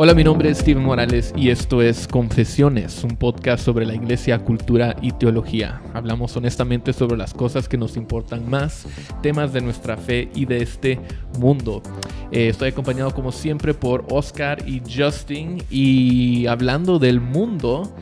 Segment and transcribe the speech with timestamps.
[0.00, 4.38] Hola, mi nombre es Steven Morales y esto es Confesiones, un podcast sobre la iglesia,
[4.44, 5.82] cultura y teología.
[5.92, 8.86] Hablamos honestamente sobre las cosas que nos importan más,
[9.22, 11.00] temas de nuestra fe y de este
[11.40, 11.82] mundo.
[12.30, 17.92] Eh, estoy acompañado como siempre por Oscar y Justin y hablando del mundo,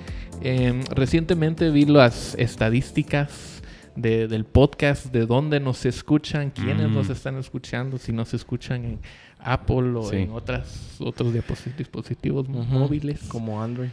[0.42, 3.62] eh, recientemente vi las estadísticas
[3.94, 6.94] de- del podcast, de dónde nos escuchan, quiénes Mm.
[6.94, 8.98] nos están escuchando, si nos escuchan en
[9.52, 10.16] Apple o Sí.
[10.16, 11.32] en otras, otros
[11.78, 13.20] dispositivos móviles.
[13.28, 13.88] Como Android.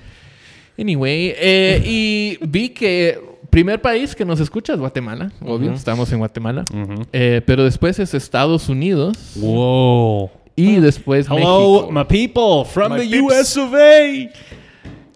[0.77, 3.19] Anyway, eh, y vi que
[3.51, 6.65] primer país que nos escucha es Guatemala, obvio, estamos en Guatemala.
[7.11, 10.31] Eh, pero después es Estados Unidos Wow.
[10.55, 11.91] y después Hello, México.
[11.91, 13.23] my people from My the peeps.
[13.23, 14.29] US of A.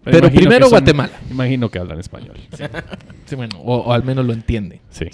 [0.04, 1.14] Pero imagino primero son- Guatemala.
[1.32, 2.38] Imagino que hablan español.
[3.26, 4.80] Sí, bueno, o, o al menos lo entiende.
[4.92, 5.06] Sí.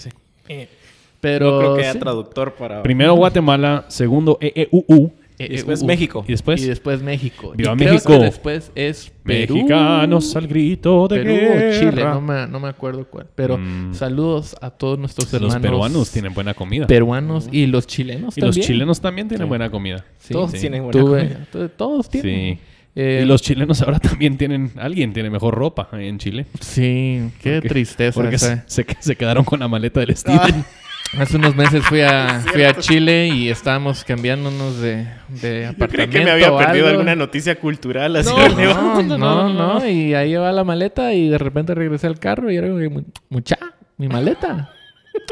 [1.23, 1.99] Pero no creo que haya sí.
[1.99, 2.83] traductor para.
[2.83, 5.11] Primero Guatemala, segundo EEUU.
[5.39, 6.23] Eh, Y después México.
[6.27, 7.53] Y después y después México.
[7.57, 8.13] Viva y creo México.
[8.13, 9.55] que después es Perú.
[9.55, 11.79] Mexicanos al grito de Perú o guerra.
[11.79, 13.25] Chile, no me, no me acuerdo cuál.
[13.33, 13.95] Pero Mm.
[13.95, 15.61] saludos a todos nuestros Los hermanos.
[15.61, 16.85] peruanos tienen buena comida.
[16.85, 18.67] peruanos y los chilenos y los también.
[18.67, 19.49] chilenos también tienen Sí.
[19.49, 20.05] buena comida.
[20.19, 20.33] Sí.
[20.33, 20.59] Todos Sí.
[20.59, 21.47] tienen buena Tuve- comida.
[21.51, 22.55] to- todos tienen.
[22.55, 22.59] Sí.
[22.95, 24.71] Eh, y los chilenos ahora también tienen...
[24.77, 26.45] Alguien tiene mejor ropa en Chile.
[26.59, 28.13] Sí, qué Porque- tristeza.
[28.21, 30.63] Porque se, se, se quedaron con la maleta del Steven.
[31.19, 35.77] Hace unos meses fui a, fui a Chile y estábamos cambiamientos de, de apartamento.
[35.77, 36.99] Yo creí que me había perdido algo.
[36.99, 38.15] alguna noticia cultural.
[38.15, 42.17] Así No, no, no, no, Y ahí va la maleta y de repente regresé al
[42.19, 43.57] carro y era como que, "Mu- mucha,
[43.97, 44.69] mi maleta.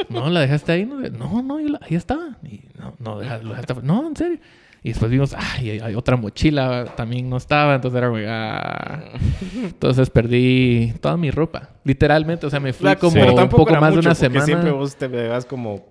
[0.10, 0.86] No, la dejaste ahí.
[0.86, 2.38] No, no, no, yo la- ahí estaba.
[2.44, 3.74] Y no, no, dejaste.
[3.82, 4.38] No, en serio.
[4.84, 7.76] Y después vimos, ay, hay, hay otra mochila, también no estaba.
[7.76, 9.04] Entonces era como, ah.
[9.64, 11.70] Entonces perdí toda mi ropa.
[11.84, 14.44] Literalmente, o sea, me fui La- como pero un tampoco poco más de una semana.
[14.46, 15.86] Siempre vos te veas como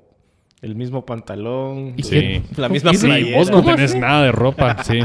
[0.61, 1.95] el mismo pantalón.
[1.97, 2.43] ¿Y Sí.
[2.57, 3.39] La misma y- Sí, playera.
[3.39, 4.01] vos no ¿Cómo tenés así?
[4.01, 4.99] nada de ropa, sí.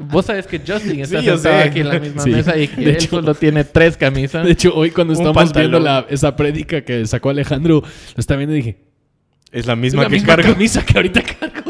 [0.00, 2.30] Vos sabes que Justin está Sí, sentado aquí en la misma Sí.
[2.30, 4.44] mesa y que De él hecho- solo tiene tres camisas.
[4.44, 7.86] De hecho, hoy cuando Un estábamos viendo la, esa prédica que sacó Alejandro, lo
[8.20, 8.78] estaba viendo y dije,
[9.52, 10.52] Es la es misma la que misma cargo.
[10.52, 11.63] camisa que ahorita cargo.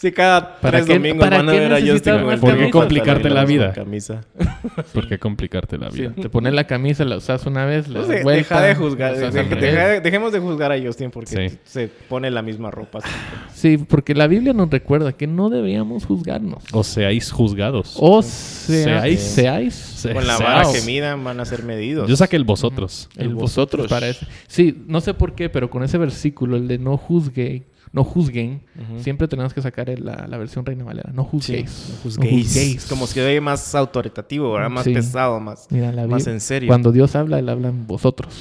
[0.00, 2.56] Sí, cada ¿Para tres qué- domingos para van a qué ver a Justin el ¿Por
[2.56, 3.72] qué complicarte la vida?
[3.72, 4.20] Camisa.
[4.94, 6.12] ¿Por qué complicarte la Sí, vida?
[6.14, 9.16] te pones la camisa, la usas una vez, la das vuelta, deja de juzgar.
[9.16, 11.58] de- de- de- dejemos de juzgar a Justin porque Sí.
[11.64, 13.00] se pone la misma ropa.
[13.00, 13.20] siempre.
[13.54, 16.62] Sí, porque la Biblia nos recuerda que no deberíamos juzgarnos.
[16.72, 17.96] O seáis juzgados.
[17.98, 19.20] O sea, Seáis.
[19.20, 19.74] seáis.
[19.74, 20.54] Se- Con la seáis.
[20.68, 22.08] vara que midan van a ser medidos.
[22.08, 23.08] Yo saqué el vosotros.
[23.16, 24.26] El vosotros parece.
[24.46, 28.62] Sí, no sé por qué, pero con ese versículo, el de no juzgue, no juzguen,
[28.98, 31.10] siempre tenemos que sacar el- la, la versión Reina Valera.
[31.12, 31.88] No Sí, juzguéis.
[32.04, 32.56] no No juzguéis.
[32.56, 34.70] Es como si ve más autoritativo, ¿verdad?
[34.70, 34.92] Más Sí.
[34.94, 36.68] pesado, más, Mira, la más en serio.
[36.68, 38.34] Cuando Dios habla, Él habla en vosotros.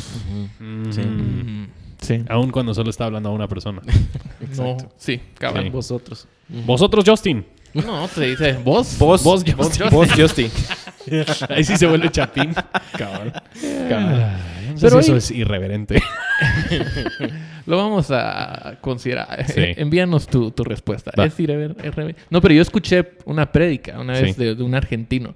[0.59, 0.91] Mm.
[0.91, 1.01] Sí.
[1.01, 1.67] Mm,
[1.99, 2.23] Sí.
[2.29, 3.81] Aún cuando solo está hablando a una persona.
[4.39, 4.89] No, Exacto.
[4.97, 5.63] sí, cabal.
[5.63, 5.69] Sí.
[5.71, 6.27] Vosotros.
[6.65, 7.45] Vosotros, Justin.
[7.73, 8.95] No, te dice vos.
[8.97, 9.89] Vos, Vos, vos, Justin.
[9.91, 10.49] vos, Justin.
[11.49, 12.53] Ahí sí se vuelve chapín.
[12.97, 13.33] Cabrón.
[13.89, 14.19] Cabrón.
[14.69, 16.01] No Pero si eso hoy- es irreverente.
[17.67, 19.45] Lo vamos a considerar.
[19.45, 19.61] Sí.
[19.75, 21.11] Envíanos tu, tu respuesta.
[21.19, 21.25] Va.
[21.25, 24.43] Es irrever- irrever- No, pero yo escuché una prédica una vez Sí.
[24.43, 25.35] de, de un argentino.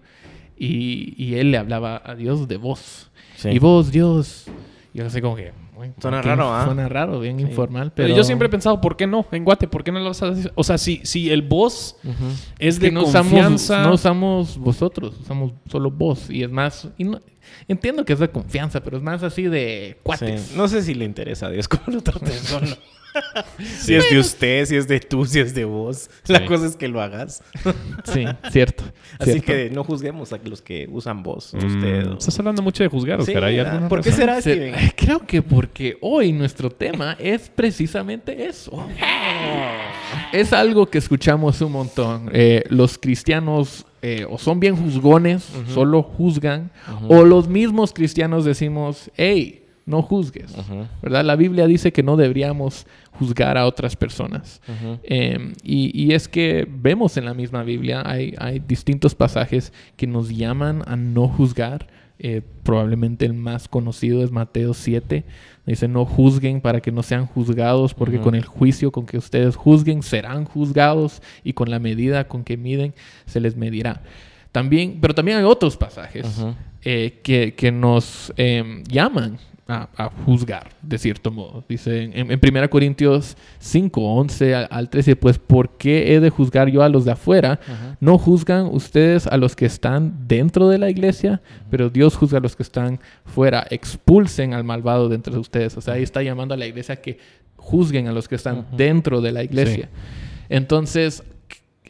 [0.57, 3.09] Y, y él le hablaba a Dios de vos.
[3.35, 3.49] Sí.
[3.49, 4.45] Y vos, Dios.
[4.93, 5.53] Yo así como que...
[5.77, 6.65] uy, Suena raro, ¿ah?
[6.65, 7.93] Suena raro, bien informal.
[7.95, 9.25] Pero Pero yo siempre he pensado, ¿por qué no?
[9.31, 10.51] En Guate, ¿por qué no lo vas a decir?
[10.55, 12.25] O sea, si, si el vos Ujú.
[12.59, 13.83] es Es de que no usamos, confianza...
[13.83, 16.29] no usamos vosotros, usamos solo vos.
[16.29, 16.89] Y es más...
[16.97, 17.21] y no-
[17.69, 20.41] entiendo que es de confianza, pero es más así de cuates.
[20.41, 20.53] Sí.
[20.57, 22.67] No sé si le interesa a Dios cómo lo trates solo.
[23.79, 26.09] si es de usted, si es de tú, si es de vos.
[26.27, 26.45] La Sí.
[26.45, 27.43] cosa es que lo hagas.
[28.05, 28.83] Sí, cierto.
[29.19, 29.45] Así cierto.
[29.45, 32.07] que no juzguemos a los que usan vos, Mm, usted.
[32.07, 33.43] o- Estás hablando mucho de juzgar, Oscar.
[33.43, 33.73] ¿Hay ¿verdad?
[33.73, 34.19] alguna ¿Por qué razón?
[34.21, 34.91] será, Se- Steven?
[34.95, 38.71] Creo que porque hoy nuestro tema es precisamente eso.
[40.33, 42.29] Es algo que escuchamos un montón.
[42.33, 46.71] Eh, los cristianos eh, o son bien juzgones, solo juzgan,
[47.07, 50.55] o los mismos cristianos decimos, hey, no juzgues.
[51.01, 51.25] ¿Verdad?
[51.25, 54.61] La Biblia dice que no deberíamos juzgar a otras personas.
[55.03, 60.07] Eh, y, y es que vemos en la misma Biblia, hay, hay distintos pasajes que
[60.07, 61.87] nos llaman a no juzgar.
[62.23, 65.23] Eh, probablemente el más conocido es Mateo 7.
[65.65, 69.55] Dice, no juzguen para que no sean juzgados, porque con el juicio con que ustedes
[69.55, 72.93] juzguen serán juzgados y con la medida con que miden
[73.25, 74.03] se les medirá.
[74.51, 76.43] También, pero también hay otros pasajes
[76.83, 79.37] eh, que, que nos eh, llaman
[79.71, 81.63] a, a juzgar, de cierto modo.
[81.67, 86.29] Dice en, en 1 Corintios 5, 11 al, al 13, pues ¿por qué he de
[86.29, 87.59] juzgar yo a los de afuera?
[87.99, 92.41] No juzgan ustedes a los que están dentro de la iglesia, pero Dios juzga a
[92.41, 93.65] los que están fuera.
[93.69, 95.77] Expulsen al malvado de entre ustedes.
[95.77, 97.17] O sea, ahí está llamando a la iglesia que
[97.55, 99.89] juzguen a los que están dentro de la iglesia.
[100.49, 101.23] Entonces,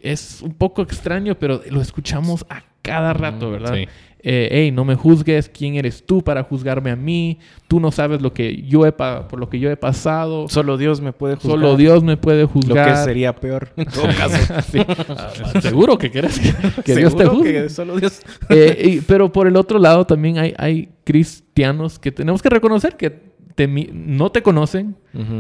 [0.02, 3.76] es un poco extraño, pero lo escuchamos a cada rato, Mm, ¿verdad?
[3.76, 3.88] sí.
[4.24, 7.40] Eh, hey, no me juzgues, ¿quién eres tú para juzgarme a mí?
[7.68, 10.48] Tú no sabes lo que yo he pa- por lo que yo he pasado.
[10.48, 11.52] Solo Dios me puede juzgar.
[11.54, 12.88] Solo Dios me puede Lo juzgar.
[12.92, 13.70] que sería peor.
[13.78, 14.54] En todo caso.
[14.72, 14.78] Sí.
[15.10, 17.52] Ah, Seguro que quieres que, que Dios te juzgue.
[17.64, 18.22] que solo Dios.
[18.50, 22.96] Eh, y- pero por el otro lado también hay, hay cristianos que tenemos que reconocer
[22.98, 24.96] que te mi- no te conocen,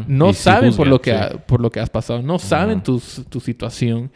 [0.07, 1.17] no Y saben por, lo que sí.
[1.17, 2.99] ha- por lo que has pasado, no saben tu,
[3.29, 4.11] tu situación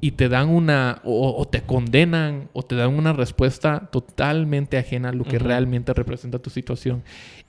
[0.00, 5.08] y te dan una, o, o te condenan, o te dan una respuesta totalmente ajena
[5.08, 7.02] a lo que realmente representa tu situación.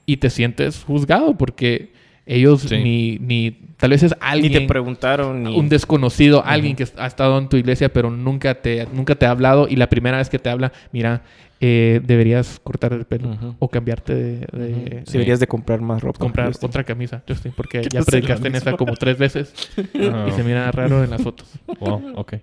[0.06, 1.92] Y te sientes juzgado porque
[2.26, 2.76] ellos Sí.
[2.78, 5.56] ni, ni, tal vez es Ni alguien te preguntaron ni...
[5.56, 9.30] un desconocido, alguien que ha estado en tu iglesia pero nunca te, nunca te ha
[9.30, 11.22] hablado y la primera vez que te habla, mira,
[11.60, 13.54] eh, deberías cortar el pelo Ujú.
[13.58, 14.22] o cambiarte de...
[14.22, 14.84] de- Ujú.
[14.84, 16.18] de- Deberías de comprar más ropa.
[16.18, 16.68] comprar Justin.
[16.68, 19.52] otra camisa, Justin, porque ya predicaste en esa como tres veces
[20.00, 20.26] Ah.
[20.28, 21.48] y se mira raro en las fotos.
[21.80, 22.34] Wow, ok.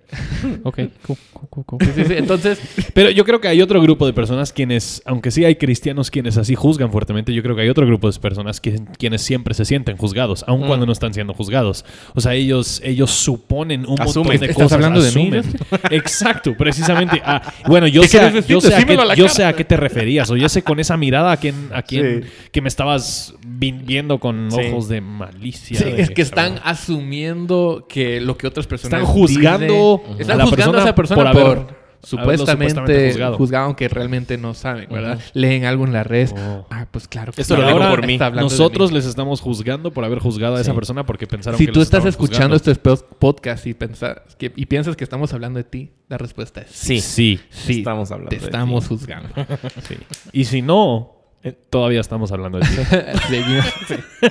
[0.64, 1.80] Ok, cool, cool, cool, cool.
[1.82, 2.14] Sí, sí, sí.
[2.18, 2.60] Entonces,
[2.94, 6.38] Pero yo creo que hay otro grupo de personas quienes, aunque sí hay cristianos quienes
[6.38, 9.66] así juzgan fuertemente, yo creo que hay otro grupo de personas que- quienes siempre se
[9.66, 10.68] sienten juzgados, aun Mm.
[10.68, 11.86] cuando no están siendo juzgados.
[12.16, 14.40] O sea, ellos, ellos suponen un montón Asumen.
[14.40, 14.72] de ¿Estás cosas.
[14.74, 15.44] hablando de mí, asumen.
[15.92, 17.22] Exacto, precisamente.
[17.24, 18.74] Ah, bueno, yo ¿Qué sé, yo, sé
[19.08, 19.34] la yo cara.
[19.36, 22.24] sé a qué te referías, o yo sé con esa mirada a quién, a quién
[22.24, 22.30] Sí.
[22.52, 24.60] que me estabas vi- viendo con Sí.
[24.68, 25.78] ojos de malicia.
[25.80, 30.22] sí, de- es que están asumiendo que lo que otras personas Están juzgando dicen- a
[30.22, 33.38] están la juzgando a esa persona persona por por, haber- supuestamente juzgado.
[33.38, 33.66] juzgado.
[33.66, 35.20] aunque realmente no saben, ¿verdad?
[35.34, 36.34] Leen algo en las redes.
[36.38, 36.66] Oh.
[36.70, 37.32] Ah, pues claro.
[37.34, 38.18] que Esto lo digo ahora por mí.
[38.18, 38.98] nosotros mí.
[38.98, 40.76] les estamos juzgando por haber juzgado a esa Sí.
[40.76, 42.72] persona porque pensaron Si que tú les estás escuchando juzgando.
[42.72, 46.62] este po- podcast y, pensas que, y piensas que estamos hablando de ti, la respuesta
[46.62, 47.02] es sí.
[47.02, 47.40] Sí.
[47.40, 47.74] Sí.
[47.74, 48.90] Sí, Estamos hablando te de estamos ti.
[48.90, 49.30] juzgando.
[49.88, 49.96] sí.
[50.32, 52.76] Y si no, eh, todavía estamos hablando de ti.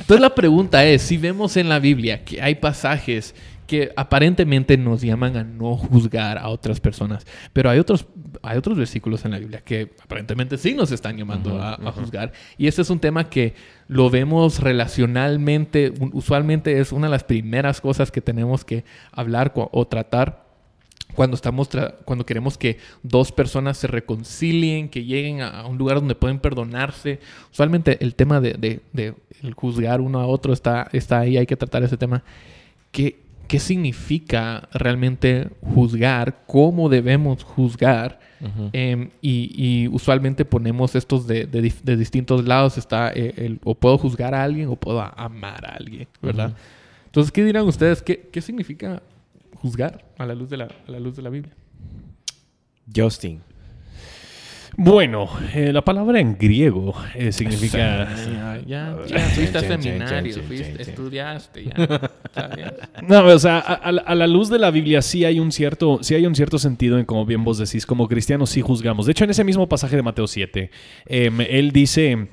[0.00, 3.34] Entonces la pregunta es, si vemos en la Biblia que hay pasajes
[3.66, 8.06] que aparentemente nos llaman a no juzgar a otras personas, pero hay otros,
[8.42, 12.32] hay otros versículos en la Biblia que aparentemente sí nos están llamando a, a juzgar.
[12.58, 13.54] Y este es un tema que
[13.88, 19.86] lo vemos relacionalmente, usualmente es una de las primeras cosas que tenemos que hablar o
[19.86, 20.44] tratar
[21.14, 25.98] cuando estamos tra- cuando queremos que dos personas se reconcilien, que lleguen a, un lugar
[26.00, 27.20] donde pueden perdonarse.
[27.52, 31.46] Usualmente el tema de, de- de el juzgar uno a otro está, está ahí, hay
[31.46, 32.24] que tratar ese tema.
[32.90, 36.42] ¿Qué, ¿Qué significa realmente juzgar?
[36.46, 38.20] ¿Cómo debemos juzgar?
[38.72, 42.76] Em, y, y usualmente ponemos estos de, de dif- de distintos lados.
[42.76, 46.54] Está eh, el, o puedo juzgar a alguien o puedo amar a alguien, ¿verdad?
[47.06, 48.02] Entonces, ¿qué dirán ustedes?
[48.02, 49.02] ¿Qué, qué significa
[49.54, 51.54] juzgar a la luz de la, a la luz de la Biblia?
[52.94, 53.40] Justin.
[54.76, 58.08] Bueno, eh, la palabra en griego eh, significa...
[58.16, 62.10] Ya, ya, ya fuiste a seminario, fuiste- estudiaste, ya.
[62.56, 62.72] bien.
[63.08, 65.52] No, o sea, a, a la- a la luz de la Biblia sí hay un
[65.52, 69.06] cierto, sí hay un cierto sentido en como bien vos decís, como cristianos sí juzgamos.
[69.06, 70.70] De hecho, en ese mismo pasaje de Mateo 7,
[71.06, 72.28] em, él dice,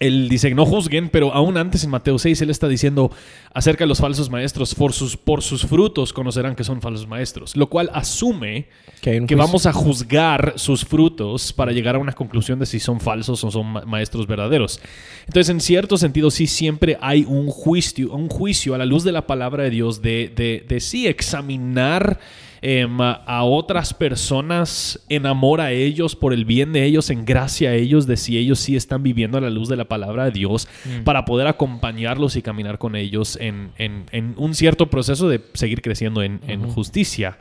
[0.00, 3.12] él dice no juzguen, pero aún antes en Mateo 6 él está diciendo
[3.52, 7.56] acerca de los falsos maestros, por sus, por sus frutos conocerán que son falsos maestros,
[7.56, 8.66] lo cual asume
[9.00, 13.44] Que, vamos a juzgar sus frutos para llegar a una conclusión de si son falsos
[13.44, 14.80] o son ma- maestros verdaderos.
[15.26, 19.12] Entonces, en cierto sentido, sí siempre hay un juicio, un juicio a la luz de
[19.12, 22.18] la palabra de Dios de, de, de sí examinar
[22.66, 27.68] em, a, otras personas en amor a ellos, por el bien de ellos, en gracia
[27.70, 30.30] a ellos, de si ellos sí están viviendo a la luz de la palabra de
[30.30, 30.66] Dios,
[31.04, 35.82] para poder acompañarlos y caminar con ellos en, en- en un cierto proceso de seguir
[35.82, 37.36] creciendo en, en justicia.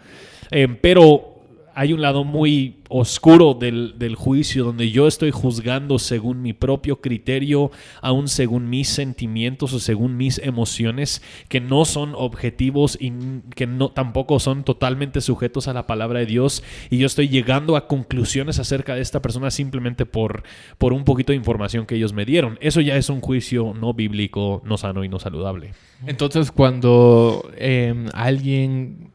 [0.51, 1.32] Em, pero
[1.75, 7.01] hay un lado muy oscuro del, del juicio donde yo estoy juzgando según mi propio
[7.01, 13.11] criterio, aún según mis sentimientos o según mis emociones, que no son objetivos y
[13.55, 16.63] que no tampoco son totalmente sujetos a la palabra de Dios.
[16.89, 20.43] Y yo estoy llegando a conclusiones acerca de esta persona simplemente por,
[20.77, 22.57] por un poquito de información que ellos me dieron.
[22.61, 25.71] Eso ya es un juicio no bíblico, no sano y no saludable.
[26.05, 29.12] Entonces, cuando em, alguien...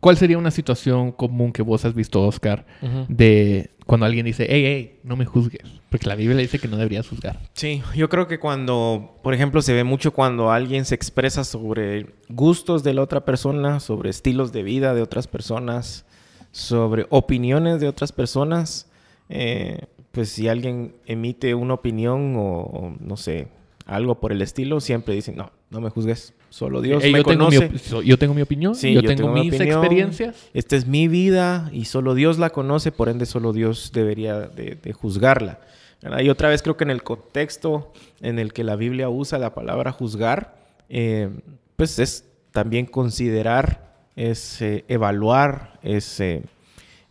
[0.00, 3.06] ¿Cuál sería una situación común que vos has visto, Oscar, Ujú.
[3.08, 5.62] de cuando alguien dice, hey, hey, no me juzgues?
[5.90, 7.38] Porque la Biblia dice que no deberías juzgar.
[7.54, 12.06] Sí, yo creo que cuando, por ejemplo, se ve mucho cuando alguien se expresa sobre
[12.28, 16.06] gustos de la otra persona, sobre estilos de vida de otras personas,
[16.52, 18.88] sobre opiniones de otras personas,
[19.28, 23.48] eh, pues si alguien emite una opinión o, o, no sé,
[23.86, 27.24] algo por el estilo, siempre dicen, no, no me juzgues, solo Dios Hey, me yo,
[27.24, 27.74] tengo mi, conoce.
[27.74, 29.78] op- so- yo tengo mi opinión, Sí, yo, yo tengo, tengo mi mis opinión.
[29.78, 30.36] experiencias.
[30.52, 34.76] Esta es mi vida y solo Dios la conoce, por ende solo Dios debería de,
[34.82, 35.58] de juzgarla.
[36.02, 36.20] ¿verdad?
[36.20, 39.54] Y otra vez creo que en el contexto en el que la Biblia usa la
[39.54, 40.56] palabra juzgar,
[40.88, 41.30] eh,
[41.76, 46.42] pues es también considerar es eh, evaluar, es eh,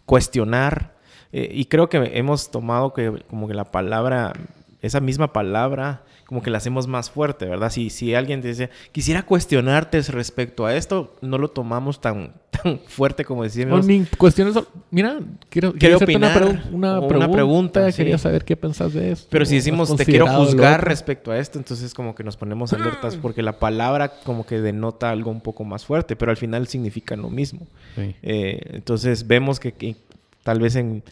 [0.05, 0.93] cuestionar.
[1.31, 4.34] Eh, y creo que hemos tomado que como que la palabra,
[4.81, 7.71] esa misma palabra, como que la hacemos más fuerte, ¿verdad?
[7.71, 13.25] Si, si alguien dice, quisiera cuestionarte respecto a esto, no lo tomamos tan, tan fuerte
[13.25, 13.86] como decimos.
[13.86, 14.55] mi cuestión es,
[14.91, 15.19] mira,
[15.50, 19.27] quiero, quiero opinar, una, una, pregunta, quería saber qué pensás de esto.
[19.29, 23.15] Pero si decimos, te quiero juzgar respecto a esto, entonces como que nos ponemos alertas
[23.15, 23.19] Ah.
[23.21, 27.15] porque la palabra como que denota algo un poco más fuerte, pero al final significa
[27.15, 27.67] lo mismo.
[27.95, 28.15] Sí.
[28.21, 29.95] Eh, entonces vemos que, que
[30.43, 31.03] tal vez en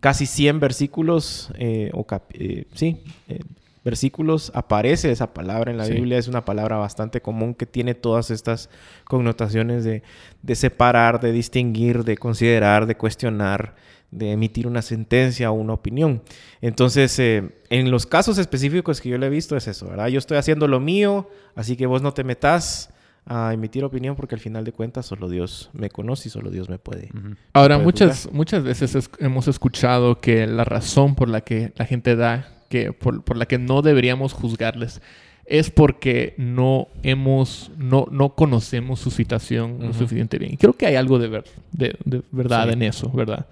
[0.00, 3.40] casi 100 versículos, eh, o eh, sí, eh,
[3.84, 5.94] versículos aparece esa palabra en la Sí.
[5.94, 6.18] Biblia.
[6.18, 8.68] Es una palabra bastante común que tiene todas estas
[9.04, 10.02] connotaciones de,
[10.42, 13.76] de separar, de distinguir, de considerar, de cuestionar,
[14.10, 16.22] de emitir una sentencia o una opinión.
[16.60, 20.08] Entonces, eh, en los casos específicos que yo le he visto es eso, ¿verdad?
[20.08, 22.90] Yo estoy haciendo lo mío, así que vos no te metas
[23.30, 26.68] a emitir opinión porque al final de cuentas solo Dios me conoce y solo Dios
[26.68, 27.10] me puede.
[27.14, 27.34] Ujú.
[27.52, 31.84] Ahora, puede muchas, muchas veces es- hemos escuchado que la razón por la que la
[31.84, 35.02] gente da, que por, por la que no deberíamos juzgarles,
[35.44, 39.98] es porque no hemos, no, no conocemos su situación lo Ujú.
[40.00, 40.54] suficiente bien.
[40.54, 42.72] Y creo que hay algo de, ver- de, de verdad Sí.
[42.72, 43.46] en eso, ¿verdad?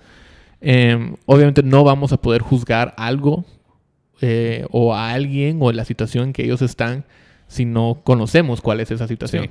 [0.60, 3.44] Em, obviamente no vamos a poder juzgar algo
[4.22, 7.04] eh, o a alguien o la situación en que ellos están
[7.48, 9.50] si no conocemos cuál es esa situación Sí.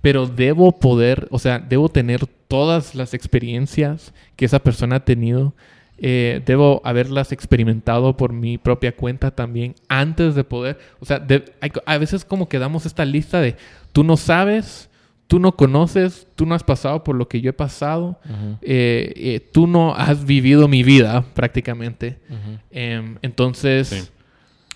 [0.00, 5.54] pero debo poder, o sea, debo tener todas las experiencias que esa persona ha tenido.
[6.00, 10.78] eh, debo haberlas experimentado por mi propia cuenta también antes de poder.
[11.00, 13.56] O sea, de- hay a veces como que damos esta lista de
[13.92, 14.90] tú no sabes,
[15.26, 18.20] tú no conoces, tú no has pasado por lo que yo he pasado,
[18.62, 22.18] eh, eh, tú no has vivido mi vida prácticamente.
[22.70, 24.12] Em, entonces,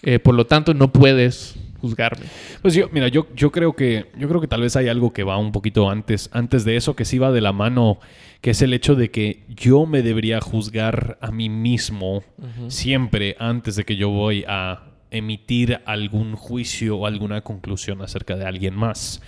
[0.02, 0.18] Sí.
[0.24, 2.26] por lo tanto, no puedes juzgarme.
[2.62, 5.24] Pues yo, mira, yo, yo creo que yo creo que tal vez hay algo que
[5.24, 7.98] va un poquito antes, antes de eso, que sí va de la mano,
[8.40, 12.22] que es el hecho de que yo me debería juzgar a mí mismo
[12.68, 18.46] siempre antes de que yo voy a emitir algún juicio o alguna conclusión acerca de
[18.46, 19.20] alguien más.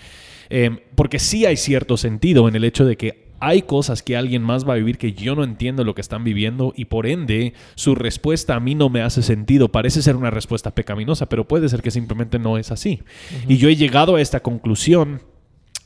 [0.49, 4.43] Eh, porque sí hay cierto sentido en el hecho de que hay cosas que alguien
[4.43, 7.53] más va a vivir que yo no entiendo lo que están viviendo y por ende
[7.75, 9.69] su respuesta a mí no me hace sentido.
[9.71, 13.03] Parece ser una respuesta pecaminosa, pero puede ser que simplemente no es así.
[13.49, 15.23] Y yo he llegado a esta conclusión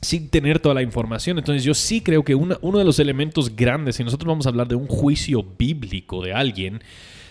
[0.01, 1.37] sin tener toda la información.
[1.37, 4.49] Entonces yo sí creo que una- uno de los elementos grandes, si nosotros vamos a
[4.49, 6.81] hablar de un juicio bíblico de alguien,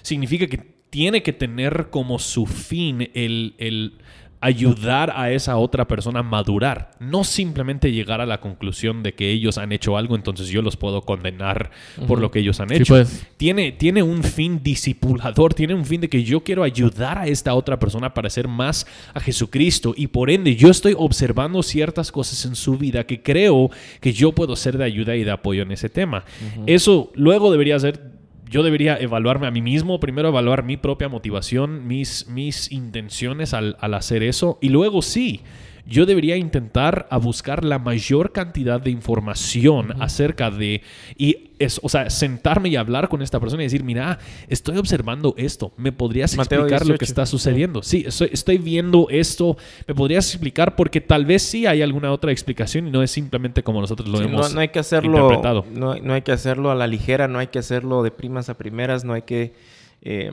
[0.02, 3.98] significa que tiene que tener como su fin el, el
[4.40, 9.30] ayudar a esa otra persona a madurar, no simplemente llegar a la conclusión de que
[9.32, 11.70] ellos han hecho algo, entonces yo los puedo condenar
[12.06, 12.94] por lo que ellos han Sí, hecho.
[12.94, 13.26] pues.
[13.36, 17.54] Tiene, tiene un fin discipulador, tiene un fin de que yo quiero ayudar a esta
[17.54, 22.44] otra persona a parecer más a Jesucristo y por ende yo estoy observando ciertas cosas
[22.44, 25.72] en su vida que creo que yo puedo ser de ayuda y de apoyo en
[25.72, 26.24] ese tema.
[26.66, 28.17] Eso luego debería ser
[28.50, 33.76] yo debería evaluarme a mí mismo, primero evaluar mi propia motivación, mis, mis intenciones al,
[33.80, 35.42] al hacer eso, y luego sí,
[35.88, 40.82] yo debería intentar a buscar la mayor cantidad de información acerca de,
[41.16, 44.18] y es, o sea, sentarme y hablar con esta persona y decir, mira,
[44.48, 47.04] estoy observando esto, ¿me podrías Mateo explicar lo que 18.
[47.06, 47.82] está sucediendo?
[47.82, 50.76] Sí, estoy, estoy viendo esto, ¿me podrías explicar?
[50.76, 54.18] Porque tal vez sí hay alguna otra explicación y no es simplemente como nosotros lo
[54.18, 55.64] Sí, hemos no, no hay que hacerlo interpretado.
[55.72, 58.58] no, no hay que hacerlo a la ligera no hay que hacerlo de primas a
[58.58, 59.54] primeras no hay que
[60.02, 60.32] eh,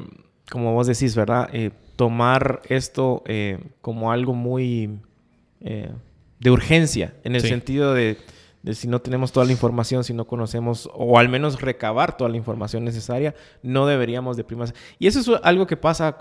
[0.52, 4.90] como vos decís verdad Eh, tomar esto eh, como algo muy
[5.66, 5.92] eh,
[6.40, 7.50] de urgencia en el Sí.
[7.50, 8.18] sentido de,
[8.64, 12.30] de si no tenemos toda la información si no conocemos o al menos recabar toda
[12.30, 16.18] la información necesaria no deberíamos de primas y eso es algo que pasa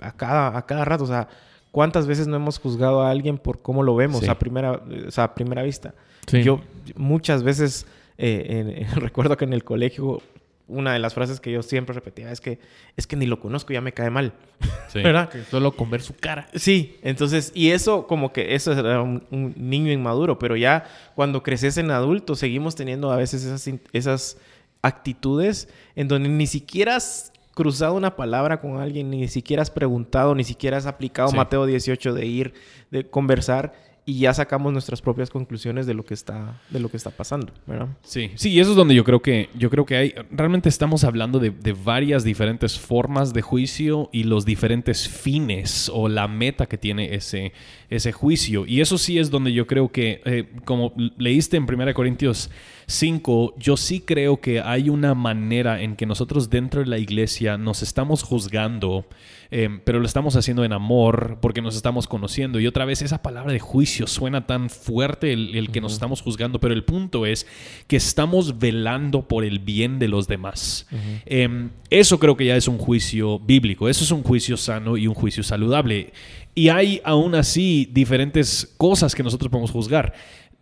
[0.00, 1.28] a cada a cada rato o sea
[1.70, 4.28] cuántas veces no hemos juzgado a alguien por cómo lo vemos Sí.
[4.28, 5.94] a primera o sea, a primera vista
[6.26, 6.42] Sí.
[6.42, 6.60] yo
[6.96, 7.86] muchas veces
[8.16, 10.20] eh, en- recuerdo que en el colegio
[10.68, 12.58] una de las frases que yo siempre repetía es que
[12.96, 14.34] es que ni lo conozco ya me cae mal
[14.88, 15.02] Sí.
[15.02, 15.28] ¿verdad?
[15.28, 16.48] Que solo con ver su cara.
[16.54, 20.84] Sí, entonces, y eso como que eso era un, un niño inmaduro, pero ya
[21.14, 24.38] cuando creces en adulto seguimos teniendo a veces esas, esas
[24.82, 30.34] actitudes en donde ni siquiera has cruzado una palabra con alguien, ni siquiera has preguntado,
[30.34, 31.36] ni siquiera has aplicado Sí.
[31.36, 32.54] Mateo 18 de ir,
[32.90, 33.72] de conversar
[34.08, 37.52] y ya sacamos nuestras propias conclusiones de lo que está, de lo que está pasando,
[37.66, 37.88] ¿verdad?
[38.02, 41.04] Sí, sí, y eso es donde yo creo que yo creo que hay realmente estamos
[41.04, 46.64] hablando de, de varias diferentes formas de juicio y los diferentes fines o la meta
[46.64, 47.52] que tiene ese,
[47.90, 48.64] ese juicio.
[48.64, 52.50] Y eso sí es donde yo creo que, eh, como leíste en 1 Corintios
[52.88, 57.58] 5, yo sí creo que hay una manera en que nosotros dentro de la iglesia
[57.58, 59.04] nos estamos juzgando
[59.50, 62.60] Em, pero lo estamos haciendo en amor porque nos estamos conociendo.
[62.60, 66.20] Y otra vez, esa palabra de juicio suena tan fuerte el, el que nos estamos
[66.20, 67.46] juzgando, pero el punto es
[67.86, 70.86] que estamos velando por el bien de los demás.
[71.24, 75.06] Em, eso creo que ya es un juicio bíblico, eso es un juicio sano y
[75.06, 76.12] un juicio saludable.
[76.54, 80.12] Y hay aún así diferentes cosas que nosotros podemos juzgar.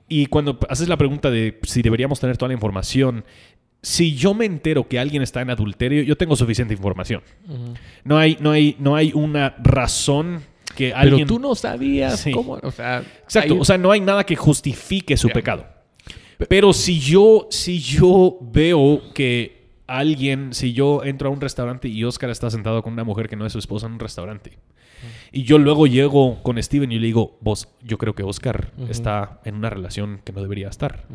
[0.09, 3.25] Y cuando haces la pregunta de si deberíamos tener toda la información,
[3.83, 7.23] si yo me entero que alguien está en adulterio, yo tengo suficiente información.
[8.05, 10.43] no, hay, no, hay, no hay una razón
[10.77, 11.27] que alguien...
[11.27, 12.33] Pero tú no sabías Sí.
[12.33, 13.03] cómo, o sea...
[13.25, 15.67] Exacto, hay- o sea, no hay nada que justifique su pecado.
[16.49, 22.05] Pero si yo, si yo veo que alguien, si yo entro a un restaurante y
[22.05, 24.59] Oscar está sentado con una mujer que no es su esposa en un restaurante,
[25.33, 29.41] y yo luego llego con Steven y le digo, vos, yo creo que Oscar está
[29.45, 31.07] en una relación que no debería estar.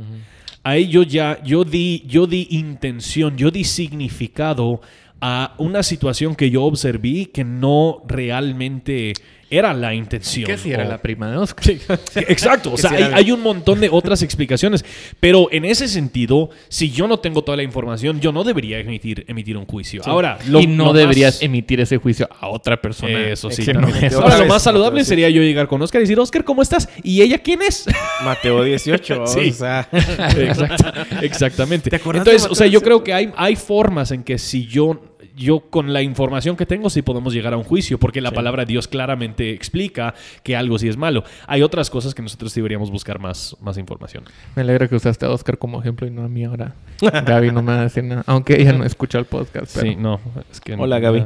[0.64, 4.82] Ahí yo ya, yo di, yo di intención, yo di significado
[5.20, 9.14] a una situación que yo observí que no realmente
[9.52, 10.46] era la intención.
[10.46, 11.76] ¿Qué si era o- la prima de Oscar?
[12.16, 14.84] Exacto, o sea, hay, un montón de otras explicaciones,
[15.20, 19.26] pero en ese sentido, si yo no tengo toda la información, yo no debería emitir,
[19.28, 20.02] emitir un juicio.
[20.06, 23.20] Ahora, lo, y no lo deberías más- emitir ese juicio a otra persona.
[23.28, 23.62] Eso sí.
[23.64, 26.88] Otra Ahora, lo más saludable sería yo llegar con Oscar y decir, Oscar, ¿cómo estás?
[27.04, 27.86] ¿Y ella quién es?
[28.24, 29.50] Mateo 18, Sí.
[29.50, 29.88] o sea...
[29.92, 31.90] Exacta- exactamente.
[31.90, 35.02] ¿Te de Entonces, o sea, yo creo que hay, hay formas en que si yo,
[35.42, 38.64] yo con la información que tengo sí podemos llegar a un juicio, porque la palabra
[38.66, 41.24] de Dios claramente explica que algo sí es malo.
[41.48, 44.24] Hay otras cosas que nosotros deberíamos buscar más, más información.
[44.56, 46.76] Me alegra que usaste a Oscar como ejemplo y no a mí ahora.
[47.02, 48.24] Gaby no me va a decir nada.
[48.28, 49.76] Aunque ella no escucha el podcast.
[49.76, 49.88] Pero...
[49.92, 50.20] Sí, no,
[50.52, 51.24] es que Hola, ya- Gaby.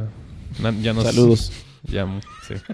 [0.82, 1.52] ya nos, Saludos.
[1.84, 2.08] Ya,
[2.48, 2.56] sí.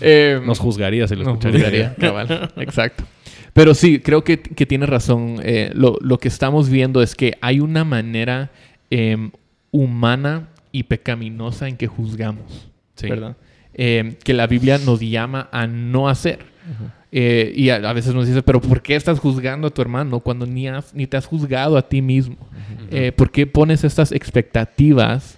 [0.00, 1.60] Eh, Nos juzgaría si lo nos escucharía.
[1.60, 2.52] juzgaría, cabal.
[2.56, 3.04] Exacto.
[3.52, 5.36] Pero sí, creo que, que tienes razón.
[5.42, 8.50] Eh, lo, lo que estamos viendo es que hay una manera
[8.90, 9.30] em,
[9.70, 12.68] humana y pecaminosa en que juzgamos.
[12.94, 13.08] Sí.
[13.08, 13.36] ¿Verdad?
[13.74, 16.38] Eh, que la Biblia nos llama a no hacer.
[17.12, 20.20] Eh, y a, a veces nos dice, pero ¿por qué estás juzgando a tu hermano
[20.20, 22.36] cuando ni, has- ni te has juzgado a ti mismo?
[22.90, 25.36] Eh, ¿Por qué pones estas expectativas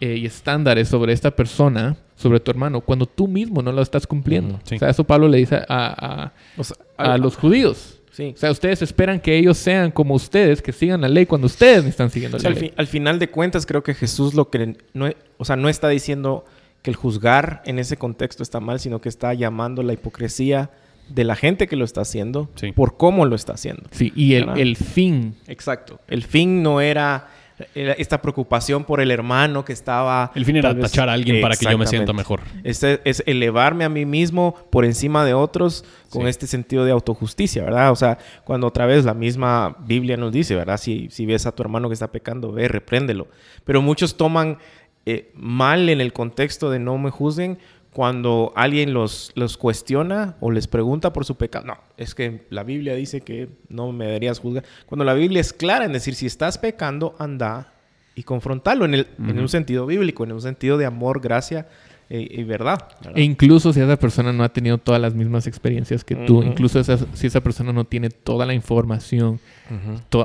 [0.00, 4.58] y estándares sobre esta persona, sobre tu hermano, cuando tú mismo no lo estás cumpliendo?
[4.64, 4.74] Sí.
[4.76, 8.00] O sea, eso Pablo le dice a, O sea, a- a los judíos.
[8.12, 8.32] Sí.
[8.36, 11.82] O sea, ustedes esperan que ellos sean como ustedes, que sigan la ley cuando ustedes
[11.82, 12.68] ni están siguiendo O sea, la al, ley.
[12.70, 15.88] fi- al final de cuentas, creo que Jesús lo que no, o sea, no está
[15.88, 16.44] diciendo
[16.82, 20.70] que el juzgar en ese contexto está mal, sino que está llamando la hipocresía
[21.08, 22.72] de la gente que lo está haciendo Sí.
[22.72, 23.82] por cómo lo está haciendo.
[23.90, 26.00] Sí, y el, el fin Exacto.
[26.06, 27.28] El fin no era
[27.74, 30.30] esta preocupación por el hermano que estaba...
[30.34, 32.40] El fin era vez- tachar a alguien para que yo me sienta mejor.
[32.64, 36.28] Este es elevarme a mí mismo por encima de otros con Sí.
[36.28, 37.90] este sentido de autojusticia, ¿verdad?
[37.90, 40.76] O sea, cuando otra vez la misma Biblia nos dice, ¿verdad?
[40.76, 43.28] Si, si ves a tu hermano que está pecando, ve, repréndelo.
[43.64, 44.58] Pero muchos toman
[45.06, 47.58] eh, mal en el contexto de no me juzguen
[47.92, 51.66] cuando alguien los, los cuestiona o les pregunta por su pecado.
[51.66, 54.64] No, es que la Biblia dice que no me deberías juzgar.
[54.86, 57.74] Cuando la Biblia es clara en decir, si estás pecando, anda
[58.14, 61.68] y confrontarlo en, el, en un sentido bíblico, en un sentido de amor, gracia
[62.10, 62.88] eh, y verdad.
[63.02, 63.18] ¿verdad?
[63.18, 66.48] E incluso si esa persona no ha tenido todas las mismas experiencias que tú, Ujú.
[66.48, 69.38] incluso esa- si esa persona no tiene toda la información,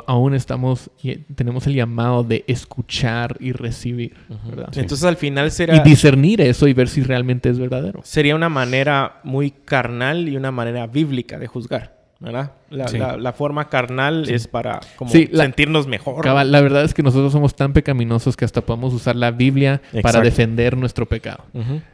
[0.08, 4.16] Aún estamos, y- tenemos el llamado de escuchar y recibir,
[4.50, 4.70] ¿verdad?
[4.78, 8.02] Entonces al final será, Y discernir eso y ver si realmente es verdadero.
[8.04, 12.52] sería una manera muy carnal y una manera bíblica de juzgar, ¿verdad?
[12.70, 12.98] La, Sí.
[12.98, 16.24] la- la forma carnal es para como Sí, la- sentirnos mejor.
[16.24, 19.82] Cabal, la verdad es que nosotros somos tan pecaminosos que hasta podemos usar la Biblia
[20.02, 21.46] para defender nuestro pecado.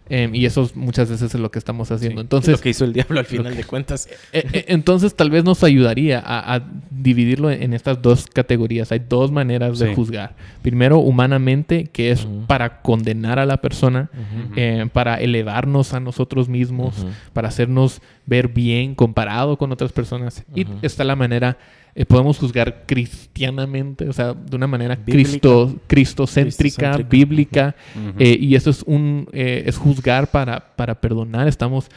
[0.10, 2.22] Em, y eso es- muchas veces es lo que estamos haciendo.
[2.22, 4.08] Entonces, lo que hizo el diablo al final de cuentas.
[4.34, 8.92] Eh, eh, entonces tal vez nos ayudaría a, a dividirlo en, en estas dos categorías.
[8.92, 10.34] Hay dos maneras de juzgar.
[10.64, 14.10] Primero, humanamente, que es para condenar a la persona,
[14.56, 20.44] eh, para elevarnos a nosotros mismos, para hacernos ver bien comparado con otras personas.
[20.56, 20.80] Y Ujú.
[20.82, 21.58] está la manera,
[21.96, 27.10] eh, podemos juzgar cristianamente, o sea, de una manera cristo, cristocéntrica, Cristocéntrica.
[27.10, 27.76] bíblica.
[28.20, 31.48] Eh, y eso es un eh, es juzgar para, para perdonar.
[31.48, 31.90] Estamos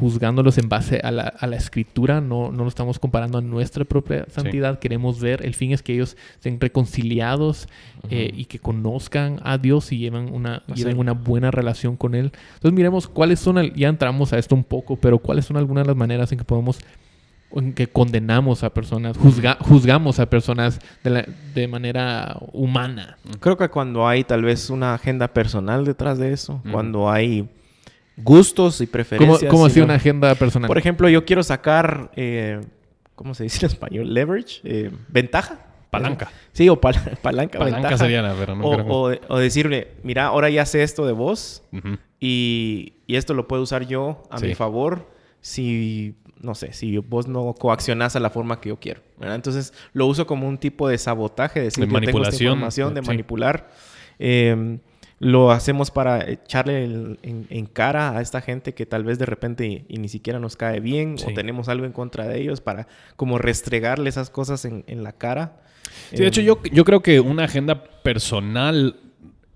[0.00, 3.84] juzgándolos en base a la, a la escritura, no, no lo estamos comparando a nuestra
[3.84, 4.78] propia santidad.
[4.78, 7.68] Queremos ver, el fin es que ellos estén reconciliados
[8.08, 12.32] eh, y que conozcan a Dios y lleven una, lleven una buena relación con Él.
[12.54, 15.84] Entonces miremos cuáles son, el- ya entramos a esto un poco, pero cuáles son algunas
[15.84, 16.78] de las maneras en que podemos
[17.54, 23.16] en que condenamos a personas, juzga- juzgamos a personas de, la- de manera humana.
[23.40, 27.48] Creo que cuando hay tal vez una agenda personal detrás de eso, cuando hay
[28.16, 29.50] gustos y ¿Cómo, preferencias.
[29.50, 30.68] cómo y así una agenda personal?
[30.68, 32.60] Por ejemplo, yo quiero sacar, eh,
[33.14, 34.14] ¿cómo se dice en español?
[34.14, 35.58] Leverage, eh, ventaja
[35.90, 36.28] Palanca.
[36.52, 37.58] Sí, o pal- palanca.
[37.60, 37.98] Palanca ventaja.
[37.98, 41.06] sería la, pero no o, creo que- o- o decirle, mira, ahora ya sé esto
[41.06, 41.62] de vos
[42.20, 44.46] y, y esto lo puedo usar yo a Sí.
[44.46, 45.08] mi favor
[45.40, 49.00] si, no sé, si vos no coaccionás a la forma que yo quiero.
[49.18, 49.34] ¿verdad?
[49.36, 52.52] Entonces lo uso como un tipo de sabotaje, de, decir, De yo tengo esta manipulación.
[52.52, 53.06] información, de Sí.
[53.08, 53.70] manipular.
[54.18, 54.78] Eh,
[55.20, 59.26] lo hacemos para echarle el- en, en cara a esta gente que tal vez de
[59.26, 61.26] repente y, y ni siquiera nos cae bien Sí.
[61.30, 65.12] o tenemos algo en contra de ellos para como restregarle esas cosas en, en la
[65.12, 65.62] cara.
[66.10, 68.96] Sí, de hecho, Eh, yo, yo creo que una agenda personal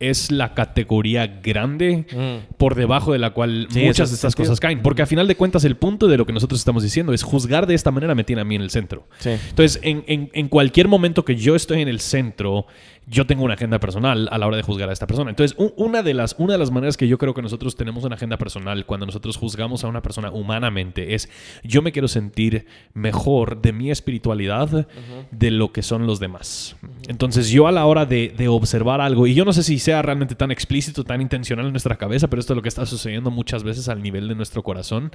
[0.01, 2.55] es la categoría grande Mm.
[2.57, 4.49] por debajo de la cual Sí, muchas de estas sentido.
[4.51, 4.81] cosas caen.
[4.83, 7.67] Porque a final de cuentas, el punto de lo que nosotros estamos diciendo es juzgar
[7.67, 9.07] de esta manera me tiene a mí en el centro.
[9.19, 9.31] Sí.
[9.31, 12.67] Entonces, en, en- en cualquier momento que yo estoy en el centro,
[13.11, 15.31] yo tengo una agenda personal a la hora de juzgar a esta persona.
[15.31, 18.17] Entonces, una, de las, una de las maneras que yo creo que nosotros tenemos una
[18.17, 21.31] agenda personal cuando nosotros juzgamos a una persona humanamente es
[21.65, 24.87] yo me quiero sentir mejor de mi espiritualidad
[25.31, 26.77] de lo que son los demás.
[27.09, 30.03] Entonces, yo a la hora de, de observar algo, y yo no sé si sea
[30.03, 33.31] realmente tan explícito, tan intencional en nuestra cabeza, pero esto es lo que está sucediendo
[33.31, 35.13] muchas veces al nivel de nuestro corazón.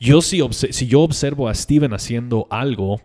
[0.00, 0.38] Yo si
[0.88, 3.00] yo observo a Steven haciendo algo,